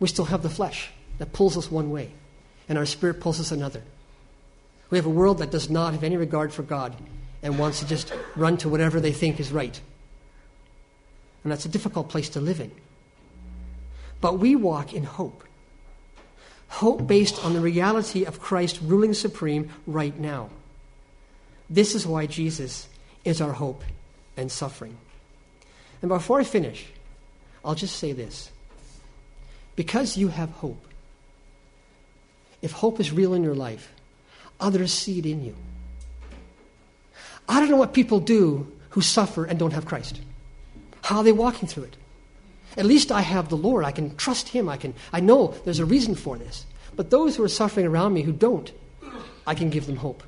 We 0.00 0.08
still 0.08 0.24
have 0.24 0.42
the 0.42 0.50
flesh 0.50 0.90
that 1.18 1.32
pulls 1.32 1.56
us 1.56 1.70
one 1.70 1.92
way, 1.92 2.10
and 2.68 2.76
our 2.76 2.86
spirit 2.86 3.20
pulls 3.20 3.38
us 3.38 3.52
another. 3.52 3.82
We 4.90 4.98
have 4.98 5.06
a 5.06 5.10
world 5.10 5.38
that 5.38 5.52
does 5.52 5.70
not 5.70 5.92
have 5.92 6.02
any 6.02 6.16
regard 6.16 6.52
for 6.52 6.64
God 6.64 6.96
and 7.46 7.58
wants 7.58 7.78
to 7.78 7.86
just 7.86 8.12
run 8.34 8.56
to 8.58 8.68
whatever 8.68 9.00
they 9.00 9.12
think 9.12 9.38
is 9.38 9.52
right. 9.52 9.80
And 11.44 11.52
that's 11.52 11.64
a 11.64 11.68
difficult 11.68 12.08
place 12.08 12.28
to 12.30 12.40
live 12.40 12.60
in. 12.60 12.72
But 14.20 14.40
we 14.40 14.56
walk 14.56 14.92
in 14.92 15.04
hope. 15.04 15.44
Hope 16.68 17.06
based 17.06 17.44
on 17.44 17.54
the 17.54 17.60
reality 17.60 18.24
of 18.24 18.40
Christ 18.40 18.80
ruling 18.82 19.14
supreme 19.14 19.70
right 19.86 20.18
now. 20.18 20.50
This 21.70 21.94
is 21.94 22.04
why 22.04 22.26
Jesus 22.26 22.88
is 23.24 23.40
our 23.40 23.52
hope 23.52 23.84
and 24.36 24.50
suffering. 24.50 24.96
And 26.02 26.08
before 26.08 26.40
I 26.40 26.44
finish, 26.44 26.86
I'll 27.64 27.76
just 27.76 27.96
say 27.96 28.12
this. 28.12 28.50
Because 29.76 30.16
you 30.16 30.28
have 30.28 30.50
hope, 30.50 30.84
if 32.60 32.72
hope 32.72 32.98
is 32.98 33.12
real 33.12 33.34
in 33.34 33.44
your 33.44 33.54
life, 33.54 33.92
others 34.58 34.92
see 34.92 35.20
it 35.20 35.26
in 35.26 35.44
you. 35.44 35.54
I 37.48 37.60
don't 37.60 37.70
know 37.70 37.76
what 37.76 37.92
people 37.92 38.20
do 38.20 38.72
who 38.90 39.00
suffer 39.00 39.44
and 39.44 39.58
don't 39.58 39.72
have 39.72 39.86
Christ. 39.86 40.20
How 41.02 41.18
are 41.18 41.24
they 41.24 41.32
walking 41.32 41.68
through 41.68 41.84
it? 41.84 41.96
At 42.76 42.86
least 42.86 43.12
I 43.12 43.20
have 43.20 43.48
the 43.48 43.56
Lord. 43.56 43.84
I 43.84 43.92
can 43.92 44.16
trust 44.16 44.48
Him. 44.48 44.68
I, 44.68 44.76
can, 44.76 44.94
I 45.12 45.20
know 45.20 45.54
there's 45.64 45.78
a 45.78 45.84
reason 45.84 46.14
for 46.14 46.36
this. 46.36 46.66
But 46.94 47.10
those 47.10 47.36
who 47.36 47.44
are 47.44 47.48
suffering 47.48 47.86
around 47.86 48.14
me 48.14 48.22
who 48.22 48.32
don't, 48.32 48.72
I 49.46 49.54
can 49.54 49.70
give 49.70 49.86
them 49.86 49.96
hope. 49.96 50.22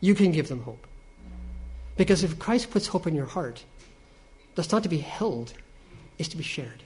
You 0.00 0.14
can 0.14 0.32
give 0.32 0.48
them 0.48 0.62
hope. 0.62 0.86
Because 1.96 2.22
if 2.22 2.38
Christ 2.38 2.70
puts 2.70 2.86
hope 2.86 3.06
in 3.06 3.14
your 3.14 3.26
heart, 3.26 3.64
that's 4.54 4.72
not 4.72 4.82
to 4.82 4.88
be 4.88 4.98
held, 4.98 5.52
it's 6.18 6.28
to 6.30 6.36
be 6.36 6.42
shared. 6.42 6.82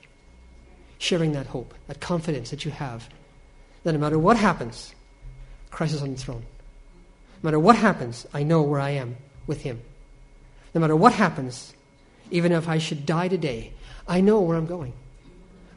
Sharing 0.98 1.32
that 1.32 1.46
hope, 1.46 1.74
that 1.88 2.00
confidence 2.00 2.50
that 2.50 2.64
you 2.64 2.70
have 2.70 3.08
that 3.82 3.92
no 3.92 3.98
matter 3.98 4.18
what 4.18 4.36
happens, 4.36 4.94
Christ 5.70 5.94
is 5.94 6.02
on 6.02 6.12
the 6.12 6.18
throne. 6.18 6.44
No 7.42 7.48
matter 7.48 7.58
what 7.58 7.76
happens, 7.76 8.26
I 8.34 8.42
know 8.42 8.62
where 8.62 8.80
I 8.80 8.90
am 8.90 9.16
with 9.46 9.62
Him. 9.62 9.80
No 10.74 10.80
matter 10.80 10.96
what 10.96 11.12
happens, 11.12 11.74
even 12.30 12.52
if 12.52 12.68
I 12.68 12.78
should 12.78 13.06
die 13.06 13.28
today, 13.28 13.72
I 14.06 14.20
know 14.20 14.40
where 14.40 14.56
I'm 14.56 14.66
going. 14.66 14.92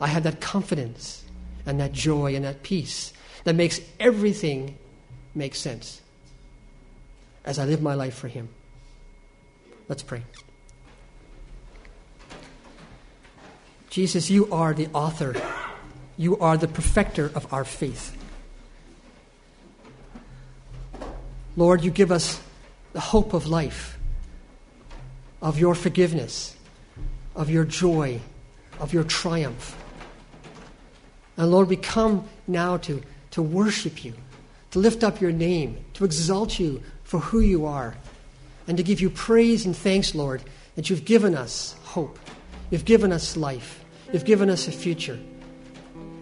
I 0.02 0.08
have 0.08 0.24
that 0.24 0.42
confidence 0.42 1.24
and 1.66 1.80
that 1.80 1.94
joy 1.94 2.36
and 2.36 2.44
that 2.44 2.64
peace 2.64 3.14
that 3.46 3.56
makes 3.56 3.80
everything 4.00 4.78
make 5.34 5.56
sense 5.56 6.02
as 7.46 7.60
I 7.60 7.66
live 7.66 7.82
my 7.82 7.94
life 7.94 8.16
for 8.16 8.28
Him. 8.28 8.50
Let's 9.88 10.04
pray. 10.04 10.24
Jesus, 13.90 14.30
you 14.30 14.52
are 14.52 14.74
the 14.74 14.88
author, 14.94 15.36
you 16.18 16.38
are 16.40 16.58
the 16.58 16.68
perfecter 16.68 17.32
of 17.36 17.52
our 17.54 17.64
faith. 17.64 18.18
Lord, 21.56 21.84
you 21.84 21.92
give 21.92 22.12
us 22.12 22.42
the 22.94 23.00
hope 23.00 23.34
of 23.34 23.48
life, 23.48 23.98
of 25.42 25.60
your 25.60 25.76
forgiveness, 25.76 26.56
of 27.36 27.50
your 27.50 27.64
joy, 27.64 28.20
of 28.80 28.94
your 28.94 29.04
triumph. 29.04 29.78
And 31.38 31.52
Lord, 31.52 31.70
we 31.70 31.76
come 31.76 32.28
now 32.48 32.78
to, 32.78 33.02
to 33.32 33.42
worship 33.42 34.04
you, 34.04 34.14
to 34.72 34.80
lift 34.80 35.04
up 35.04 35.22
your 35.22 35.32
name, 35.32 35.84
to 35.94 36.06
exalt 36.06 36.60
you 36.60 36.82
for 37.04 37.20
who 37.20 37.40
you 37.40 37.66
are, 37.66 37.96
and 38.68 38.78
to 38.78 38.84
give 38.84 39.02
you 39.02 39.10
praise 39.10 39.66
and 39.66 39.76
thanks, 39.76 40.16
Lord, 40.16 40.44
that 40.76 40.90
you've 40.90 41.06
given 41.06 41.36
us 41.36 41.76
hope. 41.84 42.18
You've 42.70 42.86
given 42.86 43.12
us 43.12 43.38
life. 43.38 43.84
You've 44.12 44.26
given 44.26 44.50
us 44.50 44.68
a 44.68 44.72
future. 44.72 45.20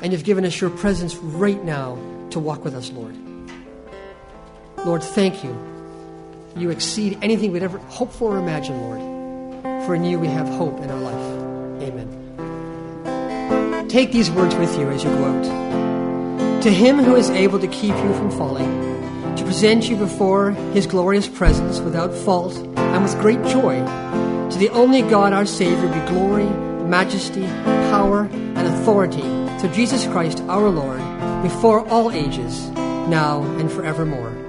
And 0.01 0.11
you've 0.11 0.23
given 0.23 0.43
us 0.45 0.59
your 0.59 0.69
presence 0.69 1.15
right 1.15 1.63
now 1.63 1.97
to 2.31 2.39
walk 2.39 2.63
with 2.63 2.73
us, 2.73 2.91
Lord. 2.91 3.30
Lord, 4.85 5.03
thank 5.03 5.43
you. 5.43 5.55
You 6.55 6.71
exceed 6.71 7.19
anything 7.21 7.51
we'd 7.51 7.61
ever 7.63 7.77
hope 7.77 8.11
for 8.11 8.35
or 8.35 8.39
imagine, 8.39 8.81
Lord. 8.81 8.99
For 9.85 9.93
in 9.93 10.03
you 10.03 10.19
we 10.19 10.27
have 10.27 10.47
hope 10.47 10.79
in 10.79 10.89
our 10.89 10.99
life. 10.99 11.83
Amen. 11.87 12.07
Take 13.89 14.11
these 14.11 14.31
words 14.31 14.55
with 14.55 14.75
you 14.79 14.89
as 14.89 15.03
you 15.03 15.11
go 15.11 15.25
out. 15.25 16.61
To 16.63 16.71
him 16.71 16.97
who 16.97 17.15
is 17.15 17.29
able 17.29 17.59
to 17.59 17.67
keep 17.67 17.95
you 17.95 18.13
from 18.15 18.31
falling, 18.31 19.35
to 19.35 19.43
present 19.43 19.87
you 19.89 19.95
before 19.95 20.51
his 20.73 20.87
glorious 20.87 21.27
presence 21.27 21.79
without 21.79 22.13
fault 22.13 22.55
and 22.75 23.03
with 23.03 23.19
great 23.19 23.43
joy, 23.45 23.79
to 24.49 24.57
the 24.57 24.69
only 24.69 25.03
God 25.03 25.31
our 25.31 25.45
Savior 25.45 25.87
be 25.87 25.99
glory, 26.11 26.49
majesty, 26.87 27.45
power, 27.91 28.29
and 28.31 28.67
authority 28.67 29.21
through 29.59 29.73
Jesus 29.73 30.05
Christ 30.07 30.41
our 30.41 30.69
Lord, 30.69 31.01
before 31.43 31.87
all 31.87 32.11
ages, 32.11 32.69
now 32.71 33.43
and 33.59 33.71
forevermore. 33.71 34.41